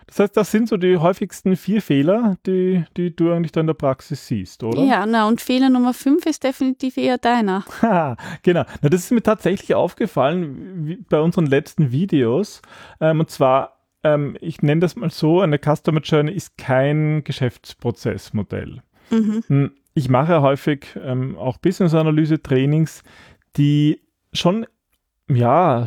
Das 0.07 0.19
heißt, 0.19 0.38
das 0.38 0.51
sind 0.51 0.67
so 0.67 0.77
die 0.77 0.98
häufigsten 0.98 1.55
vier 1.55 1.81
Fehler, 1.81 2.37
die, 2.46 2.83
die 2.98 3.16
du 3.16 3.31
eigentlich 3.31 3.51
da 3.51 3.61
in 3.61 3.68
der 3.68 3.74
Praxis 3.74 4.27
siehst, 4.27 4.63
oder? 4.63 4.83
Ja, 4.83 5.05
na 5.05 5.27
und 5.27 5.42
Fehler 5.42 5.70
Nummer 5.70 5.94
fünf 5.94 6.25
ist 6.25 6.44
definitiv 6.44 6.98
eher 6.98 7.18
deiner. 7.18 7.66
genau. 8.44 8.63
Na, 8.81 8.89
das 8.89 9.01
ist 9.05 9.11
mir 9.11 9.24
tatsächlich 9.24 9.75
aufgefallen 9.75 11.05
bei 11.09 11.20
unseren 11.20 11.46
letzten 11.46 11.92
Videos. 11.92 12.61
Ähm, 13.00 13.20
und 13.20 13.29
zwar, 13.29 13.79
ähm, 14.03 14.37
ich 14.42 14.61
nenne 14.61 14.81
das 14.81 14.96
mal 14.96 15.09
so, 15.09 15.42
eine 15.42 15.57
Customer 15.57 16.01
Journey 16.01 16.33
ist 16.33 16.57
kein 16.57 17.24
Geschäftsprozessmodell. 17.24 18.81
Mhm. 19.09 19.44
Hm, 19.48 19.72
ich 19.94 20.09
mache 20.09 20.42
häufig 20.42 20.87
ähm, 21.01 21.37
auch 21.37 21.57
Business-Analyse-Trainings, 21.57 23.03
die 23.57 24.01
schon 24.33 24.66
ja, 25.29 25.86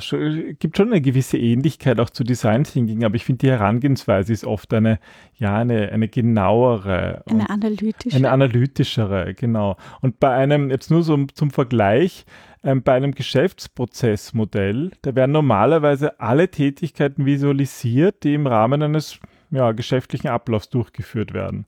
gibt 0.59 0.77
schon 0.77 0.89
eine 0.89 1.03
gewisse 1.03 1.37
Ähnlichkeit 1.37 2.01
auch 2.01 2.09
zu 2.09 2.25
Design 2.25 2.65
Thinking, 2.65 3.05
aber 3.05 3.17
ich 3.17 3.25
finde, 3.25 3.47
die 3.47 3.51
Herangehensweise 3.51 4.33
ist 4.33 4.45
oft 4.45 4.73
eine, 4.73 4.99
ja, 5.35 5.57
eine, 5.57 5.91
eine 5.93 6.09
genauere. 6.09 7.23
Eine 7.27 7.51
analytischere. 7.51 8.19
Eine 8.19 8.31
analytischere, 8.31 9.35
genau. 9.35 9.77
Und 10.01 10.21
bei 10.21 10.35
einem, 10.35 10.71
jetzt 10.71 10.91
nur 10.91 11.03
so 11.03 11.27
zum 11.27 11.51
Vergleich, 11.51 12.25
ähm, 12.65 12.83
bei 12.83 12.95
einem 12.95 13.13
Geschäftsprozessmodell, 13.13 14.93
da 15.03 15.15
werden 15.15 15.33
normalerweise 15.33 16.19
alle 16.19 16.51
Tätigkeiten 16.51 17.27
visualisiert, 17.27 18.25
die 18.25 18.35
im 18.35 18.47
Rahmen 18.47 18.83
eines 18.83 19.21
ja, 19.51 19.73
geschäftlichen 19.73 20.29
Ablaufs 20.29 20.71
durchgeführt 20.71 21.35
werden. 21.35 21.67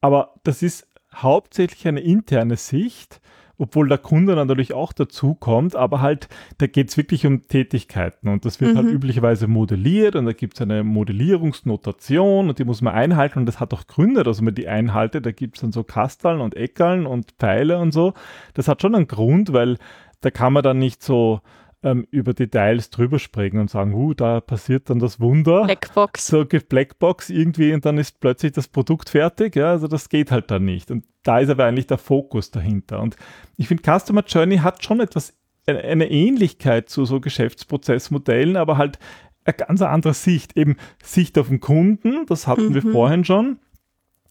Aber 0.00 0.34
das 0.44 0.62
ist 0.62 0.86
hauptsächlich 1.12 1.88
eine 1.88 2.00
interne 2.00 2.56
Sicht 2.56 3.20
obwohl 3.58 3.88
der 3.88 3.98
Kunde 3.98 4.36
natürlich 4.36 4.72
auch 4.72 4.92
dazu 4.92 5.34
kommt, 5.34 5.74
aber 5.74 6.00
halt, 6.00 6.28
da 6.58 6.66
geht 6.66 6.88
es 6.88 6.96
wirklich 6.96 7.26
um 7.26 7.46
Tätigkeiten 7.48 8.28
und 8.28 8.44
das 8.44 8.60
wird 8.60 8.74
halt 8.74 8.84
mhm. 8.84 8.88
halt 8.88 8.96
üblicherweise 8.96 9.48
modelliert 9.48 10.14
und 10.16 10.26
da 10.26 10.32
gibt 10.32 10.54
es 10.54 10.62
eine 10.62 10.84
Modellierungsnotation 10.84 12.48
und 12.48 12.58
die 12.58 12.64
muss 12.64 12.82
man 12.82 12.94
einhalten 12.94 13.40
und 13.40 13.46
das 13.46 13.60
hat 13.60 13.74
auch 13.74 13.86
Gründe, 13.86 14.22
dass 14.22 14.40
man 14.40 14.54
die 14.54 14.68
einhaltet. 14.68 15.26
Da 15.26 15.32
gibt 15.32 15.56
es 15.56 15.62
dann 15.62 15.72
so 15.72 15.82
Kasteln 15.82 16.40
und 16.40 16.56
Eckerln 16.56 17.06
und 17.06 17.32
Pfeile 17.38 17.78
und 17.78 17.92
so. 17.92 18.14
Das 18.54 18.68
hat 18.68 18.80
schon 18.80 18.94
einen 18.94 19.08
Grund, 19.08 19.52
weil 19.52 19.76
da 20.20 20.30
kann 20.30 20.52
man 20.52 20.62
dann 20.62 20.78
nicht 20.78 21.02
so 21.02 21.40
ähm, 21.82 22.06
über 22.10 22.34
Details 22.34 22.90
drüber 22.90 23.18
sprechen 23.18 23.58
und 23.60 23.70
sagen, 23.70 23.94
uh, 23.94 24.14
da 24.14 24.40
passiert 24.40 24.90
dann 24.90 24.98
das 24.98 25.20
Wunder. 25.20 25.64
Blackbox. 25.64 26.26
So 26.26 26.44
Blackbox 26.44 27.30
irgendwie 27.30 27.72
und 27.72 27.84
dann 27.84 27.98
ist 27.98 28.20
plötzlich 28.20 28.52
das 28.52 28.68
Produkt 28.68 29.10
fertig. 29.10 29.56
Ja, 29.56 29.70
also 29.70 29.86
das 29.86 30.08
geht 30.08 30.30
halt 30.30 30.50
dann 30.50 30.64
nicht. 30.64 30.90
Und 30.90 31.04
da 31.22 31.38
ist 31.38 31.50
aber 31.50 31.66
eigentlich 31.66 31.86
der 31.86 31.98
Fokus 31.98 32.50
dahinter. 32.50 33.00
Und 33.00 33.16
ich 33.56 33.68
finde, 33.68 33.82
Customer 33.82 34.24
Journey 34.26 34.58
hat 34.58 34.82
schon 34.82 35.00
etwas, 35.00 35.34
eine 35.66 36.10
Ähnlichkeit 36.10 36.88
zu 36.88 37.04
so 37.04 37.20
Geschäftsprozessmodellen, 37.20 38.56
aber 38.56 38.78
halt 38.78 38.98
eine 39.44 39.54
ganz 39.54 39.82
andere 39.82 40.14
Sicht. 40.14 40.56
Eben 40.56 40.76
Sicht 41.02 41.38
auf 41.38 41.48
den 41.48 41.60
Kunden, 41.60 42.26
das 42.26 42.46
hatten 42.46 42.70
mhm. 42.70 42.74
wir 42.74 42.82
vorhin 42.82 43.24
schon, 43.24 43.58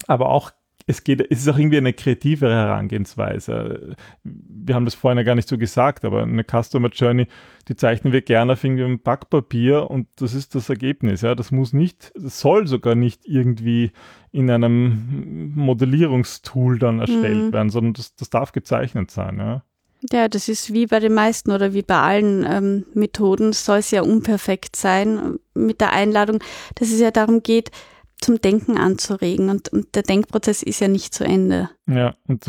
aber 0.07 0.29
auch 0.29 0.51
es 0.89 1.03
geht, 1.03 1.19
es 1.29 1.41
ist 1.41 1.49
auch 1.49 1.57
irgendwie 1.57 1.77
eine 1.77 1.91
kreativere 1.91 2.53
Herangehensweise. 2.53 3.95
Wir 4.23 4.73
haben 4.73 4.85
das 4.85 4.95
vorhin 4.95 5.17
ja 5.17 5.23
gar 5.23 5.35
nicht 5.35 5.49
so 5.49 5.57
gesagt, 5.57 6.05
aber 6.05 6.23
eine 6.23 6.45
Customer 6.45 6.89
Journey, 6.89 7.27
die 7.67 7.75
zeichnen 7.75 8.13
wir 8.13 8.21
gerne 8.21 8.53
auf 8.53 8.63
irgendwie 8.63 8.85
ein 8.85 9.01
Backpapier 9.01 9.91
und 9.91 10.07
das 10.15 10.33
ist 10.33 10.55
das 10.55 10.69
Ergebnis. 10.69 11.21
Ja, 11.21 11.35
das 11.35 11.51
muss 11.51 11.73
nicht, 11.73 12.13
das 12.15 12.39
soll 12.39 12.67
sogar 12.67 12.95
nicht 12.95 13.25
irgendwie 13.25 13.91
in 14.31 14.49
einem 14.49 15.51
Modellierungstool 15.55 16.79
dann 16.79 16.99
erstellt 16.99 17.47
mhm. 17.49 17.53
werden, 17.53 17.69
sondern 17.69 17.93
das, 17.93 18.15
das 18.15 18.29
darf 18.29 18.53
gezeichnet 18.53 19.11
sein. 19.11 19.37
Ja. 19.39 19.63
Ja, 20.11 20.27
das 20.27 20.47
ist 20.47 20.71
wie 20.71 20.85
bei 20.85 20.99
den 20.99 21.13
meisten 21.13 21.51
oder 21.51 21.73
wie 21.73 21.81
bei 21.81 21.99
allen 21.99 22.45
ähm, 22.47 22.85
Methoden, 22.93 23.51
soll 23.51 23.79
es 23.79 23.91
ja 23.91 24.03
unperfekt 24.03 24.75
sein 24.75 25.39
mit 25.55 25.81
der 25.81 25.91
Einladung, 25.91 26.39
dass 26.75 26.91
es 26.91 26.99
ja 26.99 27.09
darum 27.09 27.41
geht, 27.41 27.71
zum 28.19 28.41
Denken 28.41 28.77
anzuregen 28.77 29.49
und, 29.49 29.69
und 29.69 29.95
der 29.95 30.03
Denkprozess 30.03 30.63
ist 30.63 30.79
ja 30.79 30.87
nicht 30.87 31.13
zu 31.13 31.23
Ende. 31.23 31.69
Ja, 31.87 32.15
und 32.27 32.45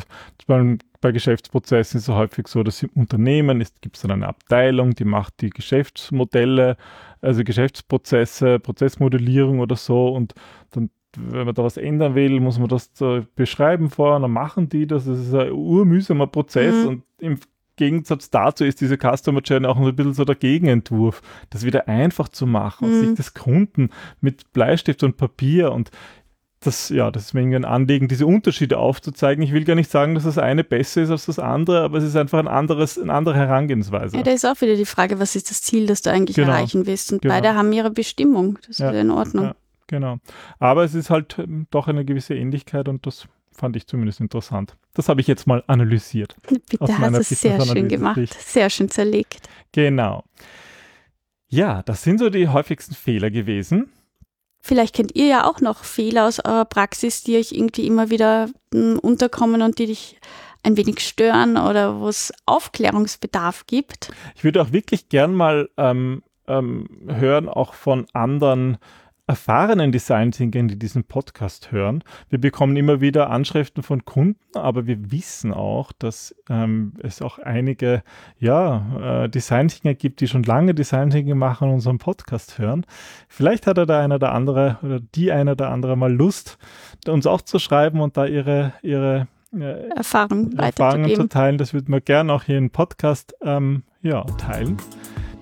bei, 0.47 0.79
bei 1.01 1.13
Geschäftsprozessen 1.13 1.99
ist 1.99 2.09
es 2.09 2.15
häufig 2.15 2.49
so, 2.49 2.63
dass 2.63 2.83
im 2.83 2.91
Unternehmen 2.95 3.65
gibt 3.81 3.97
es 3.97 4.03
dann 4.03 4.11
eine 4.11 4.29
Abteilung, 4.29 4.95
die 4.95 5.05
macht 5.05 5.41
die 5.41 5.51
Geschäftsmodelle, 5.51 6.77
also 7.21 7.45
Geschäftsprozesse, 7.45 8.59
Prozessmodellierung 8.59 9.61
oder 9.61 9.77
so 9.77 10.09
und 10.09 10.35
dann 10.71 10.91
wenn 11.17 11.47
man 11.47 11.55
da 11.55 11.65
was 11.65 11.77
ändern 11.77 12.15
will, 12.15 12.39
muss 12.39 12.59
man 12.59 12.69
das 12.69 12.91
beschreiben 13.35 13.91
vorher, 13.91 14.21
dann 14.21 14.31
machen 14.31 14.69
die 14.69 14.87
das. 14.87 15.07
Das 15.07 15.19
ist 15.19 15.35
ein 15.35 15.53
urmühsamer 15.53 16.27
Prozess 16.27 16.75
mhm. 16.85 16.89
und 16.89 17.03
im 17.19 17.39
Gegensatz 17.79 18.29
dazu 18.29 18.65
ist 18.65 18.83
diese 18.83 18.99
Customer 18.99 19.41
Journey 19.41 19.67
auch 19.67 19.79
ein 19.79 19.97
bisschen 19.97 20.13
so 20.13 20.27
der 20.27 20.35
Gegenentwurf, 20.35 21.23
das 21.49 21.65
wieder 21.65 21.89
einfach 21.89 22.29
zu 22.29 22.47
machen, 22.47 22.91
mhm. 22.91 23.07
sich 23.07 23.15
das 23.17 23.33
Kunden 23.33 23.89
mit 24.21 24.53
Bleistift 24.53 25.03
und 25.03 25.17
Papier 25.17 25.73
und 25.73 25.91
das, 26.61 26.89
ja, 26.89 27.11
das 27.11 27.27
ist 27.27 27.35
mir 27.35 27.43
ein 27.43 27.65
Anliegen, 27.65 28.09
diese 28.09 28.27
Unterschiede 28.27 28.79
aufzuzeigen. 28.79 29.45
Ich 29.45 29.53
will 29.53 29.65
gar 29.65 29.77
nicht 29.77 29.91
sagen, 29.91 30.15
dass 30.15 30.25
das 30.25 30.39
eine 30.39 30.65
besser 30.65 31.03
ist 31.03 31.11
als 31.11 31.27
das 31.27 31.39
andere, 31.39 31.83
aber 31.83 31.99
es 31.99 32.05
ist 32.05 32.17
einfach 32.17 32.41
ein 32.41 32.49
anderes, 32.49 32.99
eine 32.99 33.13
andere 33.13 33.37
Herangehensweise. 33.37 34.17
Ja, 34.17 34.23
da 34.25 34.33
ist 34.33 34.45
auch 34.45 34.61
wieder 34.61 34.75
die 34.75 34.85
Frage, 34.85 35.21
was 35.21 35.37
ist 35.37 35.51
das 35.51 35.63
Ziel, 35.63 35.87
das 35.87 36.03
du 36.03 36.11
eigentlich 36.11 36.37
genau. 36.37 36.49
erreichen 36.49 36.87
willst? 36.87 37.13
Und 37.13 37.23
genau. 37.23 37.35
beide 37.35 37.55
haben 37.55 37.73
ihre 37.73 37.91
Bestimmung. 37.93 38.59
Das 38.67 38.79
ja. 38.79 38.91
ist 38.91 39.01
in 39.01 39.11
Ordnung. 39.13 39.45
Ja, 39.47 39.55
genau. 39.87 40.17
Aber 40.59 40.83
es 40.83 40.95
ist 40.95 41.11
halt 41.11 41.39
ähm, 41.39 41.69
doch 41.71 41.87
eine 41.87 42.05
gewisse 42.05 42.35
Ähnlichkeit 42.35 42.89
und 42.89 43.07
das 43.07 43.29
fand 43.59 43.77
ich 43.77 43.87
zumindest 43.87 44.21
interessant. 44.21 44.77
Das 44.95 45.09
habe 45.09 45.21
ich 45.21 45.27
jetzt 45.27 45.47
mal 45.47 45.63
analysiert. 45.67 46.37
Bitte, 46.49 46.99
hast 46.99 47.31
es 47.31 47.41
sehr 47.41 47.61
schön 47.61 47.89
gemacht. 47.89 48.19
Sehr 48.39 48.71
schön 48.71 48.89
zerlegt. 48.89 49.49
Genau. 49.73 50.25
Ja, 51.49 51.83
das 51.83 52.03
sind 52.03 52.19
so 52.19 52.31
die 52.31 52.49
häufigsten 52.49 52.95
Fehler 52.95 53.31
gewesen. 53.31 53.93
Vielleicht 54.61 54.95
kennt 54.95 55.15
ihr 55.15 55.27
ja 55.27 55.45
auch 55.45 55.61
noch 55.61 55.85
Fehler 55.85 56.27
aus 56.27 56.45
eurer 56.45 56.65
Praxis, 56.65 57.23
die 57.23 57.37
euch 57.37 57.53
irgendwie 57.53 57.87
immer 57.87 58.11
wieder 58.11 58.51
hm, 58.73 58.99
unterkommen 58.99 59.63
und 59.63 59.79
die 59.79 59.87
dich 59.87 60.19
ein 60.63 60.77
wenig 60.77 61.01
stören 61.01 61.57
oder 61.57 62.01
wo 62.01 62.09
es 62.09 62.33
Aufklärungsbedarf 62.47 63.67
gibt. 63.67 64.11
Ich 64.35 64.45
würde 64.45 64.61
auch 64.61 64.73
wirklich 64.73 65.09
gern 65.09 65.33
mal 65.33 65.71
ähm, 65.77 66.23
ähm, 66.47 66.89
hören, 67.07 67.49
auch 67.49 67.75
von 67.75 68.07
anderen 68.13 68.79
erfahrenen 69.29 69.93
Design 69.93 70.33
Thinkern, 70.33 70.69
die 70.69 70.79
diesen 70.79 71.05
Podcast 71.05 71.71
hören. 71.71 72.03
Wir 72.31 72.41
bekommen 72.41 72.77
immer 72.77 73.03
wieder 73.03 73.29
Anschriften 73.29 73.83
von 73.83 74.07
Kunden, 74.07 74.39
aber 74.55 74.87
wir 74.87 75.13
wissen 75.13 75.53
auch, 75.53 75.93
dass 75.93 76.35
ähm, 76.49 76.95
es 77.03 77.21
auch 77.21 77.39
einige 77.39 78.03
ja, 78.39 79.25
äh, 79.25 79.29
Design 79.29 79.69
Thinker 79.69 79.95
gibt, 79.95 80.21
die 80.21 80.29
schon 80.29 80.45
lange 80.45 80.75
Design 80.75 81.11
Thinking 81.11 81.37
machen 81.37 81.69
und 81.69 81.75
unseren 81.75 81.99
Podcast 81.99 82.59
hören. 82.59 82.87
Vielleicht 83.29 83.67
hat 83.67 83.77
er 83.77 83.85
da 83.85 84.01
einer 84.01 84.19
der 84.19 84.33
andere 84.33 84.79
oder 84.83 84.99
die 84.99 85.31
einer 85.31 85.55
der 85.55 85.71
andere 85.71 85.97
mal 85.97 86.13
Lust, 86.13 86.57
uns 87.07 87.27
auch 87.27 87.43
zu 87.43 87.59
schreiben 87.59 88.01
und 88.01 88.17
da 88.17 88.25
ihre, 88.25 88.73
ihre 88.83 89.29
äh, 89.55 89.89
Erfahrung 89.91 90.53
Erfahrungen 90.57 91.15
zu 91.15 91.29
teilen. 91.29 91.59
Das 91.59 91.75
würden 91.75 91.93
wir 91.93 92.01
gerne 92.01 92.33
auch 92.33 92.45
hier 92.45 92.57
im 92.57 92.71
Podcast 92.71 93.35
ähm, 93.43 93.83
ja, 94.01 94.25
teilen. 94.25 94.79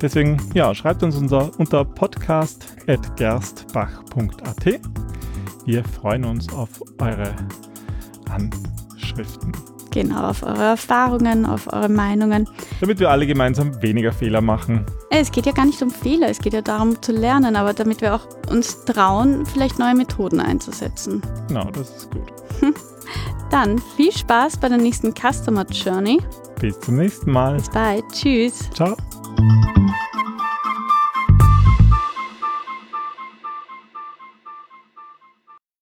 Deswegen, 0.00 0.40
ja, 0.54 0.74
schreibt 0.74 1.02
uns 1.02 1.16
unser, 1.16 1.50
unter 1.58 1.84
podcast.gerstbach.at. 1.84 4.80
Wir 5.64 5.84
freuen 5.84 6.24
uns 6.24 6.52
auf 6.52 6.70
eure 6.98 7.34
Anschriften. 8.30 9.52
Genau, 9.96 10.28
auf 10.28 10.42
eure 10.42 10.64
Erfahrungen, 10.64 11.46
auf 11.46 11.72
eure 11.72 11.88
Meinungen. 11.88 12.46
Damit 12.80 13.00
wir 13.00 13.08
alle 13.08 13.26
gemeinsam 13.26 13.80
weniger 13.80 14.12
Fehler 14.12 14.42
machen. 14.42 14.84
Es 15.10 15.32
geht 15.32 15.46
ja 15.46 15.52
gar 15.52 15.64
nicht 15.64 15.80
um 15.80 15.90
Fehler, 15.90 16.28
es 16.28 16.38
geht 16.38 16.52
ja 16.52 16.60
darum 16.60 17.00
zu 17.00 17.12
lernen, 17.12 17.56
aber 17.56 17.72
damit 17.72 18.02
wir 18.02 18.14
auch 18.14 18.28
uns 18.50 18.84
trauen, 18.84 19.46
vielleicht 19.46 19.78
neue 19.78 19.94
Methoden 19.94 20.38
einzusetzen. 20.38 21.22
Genau, 21.48 21.70
das 21.70 21.96
ist 21.96 22.10
gut. 22.10 22.30
Dann 23.50 23.78
viel 23.96 24.12
Spaß 24.12 24.58
bei 24.58 24.68
der 24.68 24.76
nächsten 24.76 25.14
Customer 25.14 25.64
Journey. 25.64 26.20
Bis 26.60 26.78
zum 26.80 26.96
nächsten 26.96 27.30
Mal. 27.30 27.56
Bis 27.56 27.70
bald. 27.70 28.04
Tschüss. 28.12 28.68
Ciao. 28.74 28.94